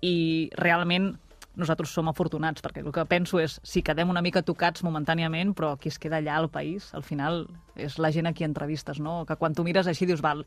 i 0.00 0.14
realment 0.62 1.16
nosaltres 1.56 1.92
som 1.94 2.08
afortunats, 2.10 2.62
perquè 2.64 2.82
el 2.82 2.92
que 2.94 3.04
penso 3.08 3.38
és, 3.42 3.58
si 3.62 3.82
quedem 3.86 4.10
una 4.10 4.22
mica 4.24 4.42
tocats 4.42 4.82
momentàniament, 4.86 5.54
però 5.54 5.74
qui 5.80 5.92
es 5.92 5.98
queda 6.02 6.18
allà 6.18 6.38
al 6.38 6.48
país, 6.52 6.90
al 6.94 7.04
final 7.06 7.44
és 7.74 7.98
la 7.98 8.10
gent 8.14 8.26
a 8.30 8.32
qui 8.34 8.46
entrevistes, 8.46 9.00
no? 9.02 9.22
Que 9.26 9.36
quan 9.38 9.54
tu 9.54 9.64
mires 9.66 9.88
així 9.90 10.06
dius, 10.06 10.22
val, 10.22 10.44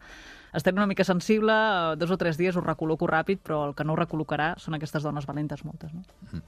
estem 0.55 0.75
una 0.75 0.87
mica 0.87 1.05
sensible, 1.07 1.53
eh, 1.53 1.95
dos 1.99 2.11
o 2.11 2.17
tres 2.19 2.39
dies 2.39 2.55
ho 2.55 2.63
recol·loco 2.63 3.07
ràpid, 3.09 3.43
però 3.43 3.63
el 3.69 3.75
que 3.75 3.87
no 3.87 3.95
ho 3.95 3.99
recol·locarà 3.99 4.53
són 4.59 4.77
aquestes 4.77 5.03
dones 5.03 5.27
valentes 5.27 5.63
moltes, 5.67 5.93
no? 5.93 6.41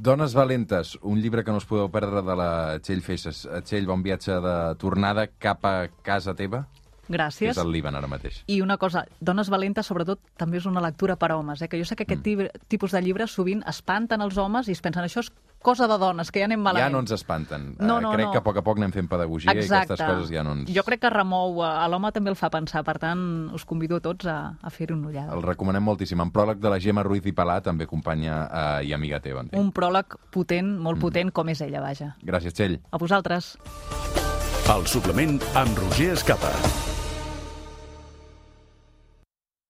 Dones 0.00 0.34
valentes, 0.34 0.96
un 1.02 1.20
llibre 1.20 1.44
que 1.44 1.52
no 1.52 1.60
us 1.60 1.68
podeu 1.68 1.90
perdre 1.92 2.22
de 2.24 2.36
la 2.38 2.50
Txell 2.80 3.02
Feixes. 3.04 3.42
Txell, 3.66 3.86
bon 3.86 4.02
viatge 4.02 4.38
de 4.40 4.54
tornada 4.80 5.26
cap 5.38 5.66
a 5.68 5.74
casa 6.02 6.32
teva, 6.34 6.64
Gràcies. 7.10 7.52
és 7.56 7.58
el 7.58 7.72
Líban 7.74 7.98
ara 7.98 8.08
mateix. 8.10 8.42
I 8.46 8.60
una 8.62 8.78
cosa, 8.78 9.04
Dones 9.20 9.50
valentes, 9.50 9.86
sobretot, 9.86 10.20
també 10.38 10.58
és 10.58 10.66
una 10.66 10.80
lectura 10.80 11.16
per 11.16 11.32
a 11.32 11.36
homes, 11.36 11.60
eh? 11.62 11.68
que 11.68 11.78
jo 11.78 11.84
sé 11.84 11.96
que 11.96 12.06
aquest 12.06 12.24
mm. 12.26 12.66
tipus 12.68 12.92
de 12.94 13.02
llibres 13.02 13.34
sovint 13.34 13.62
espanten 13.66 14.22
els 14.22 14.38
homes 14.38 14.68
i 14.68 14.72
es 14.72 14.80
pensen 14.80 15.04
això 15.04 15.20
és 15.24 15.32
cosa 15.60 15.86
de 15.86 15.98
dones, 15.98 16.30
que 16.32 16.40
ja 16.40 16.46
anem 16.48 16.60
malament. 16.60 16.86
Ja 16.86 16.92
no 16.92 17.00
ens 17.04 17.12
espanten. 17.12 17.74
No, 17.78 17.98
Eh, 17.98 18.00
no, 18.00 18.12
crec 18.12 18.26
no. 18.26 18.32
que 18.32 18.38
a 18.38 18.42
poc 18.42 18.56
a 18.56 18.62
poc 18.62 18.78
anem 18.78 18.92
fent 18.92 19.08
pedagogia 19.08 19.52
i 19.52 19.58
aquestes 19.58 20.00
coses 20.00 20.30
ja 20.30 20.42
no 20.42 20.54
ens... 20.56 20.70
Jo 20.72 20.82
crec 20.86 21.02
que 21.02 21.10
remou, 21.10 21.60
eh, 21.62 21.68
a 21.68 21.86
l'home 21.88 22.10
també 22.12 22.30
el 22.30 22.36
fa 22.36 22.50
pensar, 22.50 22.82
per 22.84 22.98
tant, 22.98 23.50
us 23.52 23.66
convido 23.68 23.96
a 23.96 24.00
tots 24.00 24.26
a, 24.26 24.56
a 24.60 24.70
fer-hi 24.70 24.94
una 24.94 25.08
ullada. 25.08 25.34
El 25.36 25.42
recomanem 25.42 25.84
moltíssim. 25.84 26.20
En 26.20 26.32
pròleg 26.32 26.60
de 26.62 26.72
la 26.72 26.80
Gemma 26.80 27.04
Ruiz 27.04 27.26
i 27.26 27.32
Palà, 27.36 27.60
també 27.62 27.86
companya 27.86 28.40
eh, 28.80 28.88
i 28.88 28.94
amiga 28.96 29.20
teva, 29.20 29.44
entenc. 29.44 29.60
Un 29.60 29.72
pròleg 29.72 30.16
potent, 30.32 30.78
molt 30.80 31.00
potent, 31.00 31.30
com 31.32 31.48
és 31.52 31.60
ella, 31.60 31.84
vaja. 31.84 32.14
Gràcies, 32.22 32.56
Txell. 32.56 32.80
A 32.90 32.98
vosaltres. 32.98 33.56
El 34.70 34.86
suplement 34.86 35.40
amb 35.58 35.76
Roger 35.78 36.12
Escapa. 36.14 36.52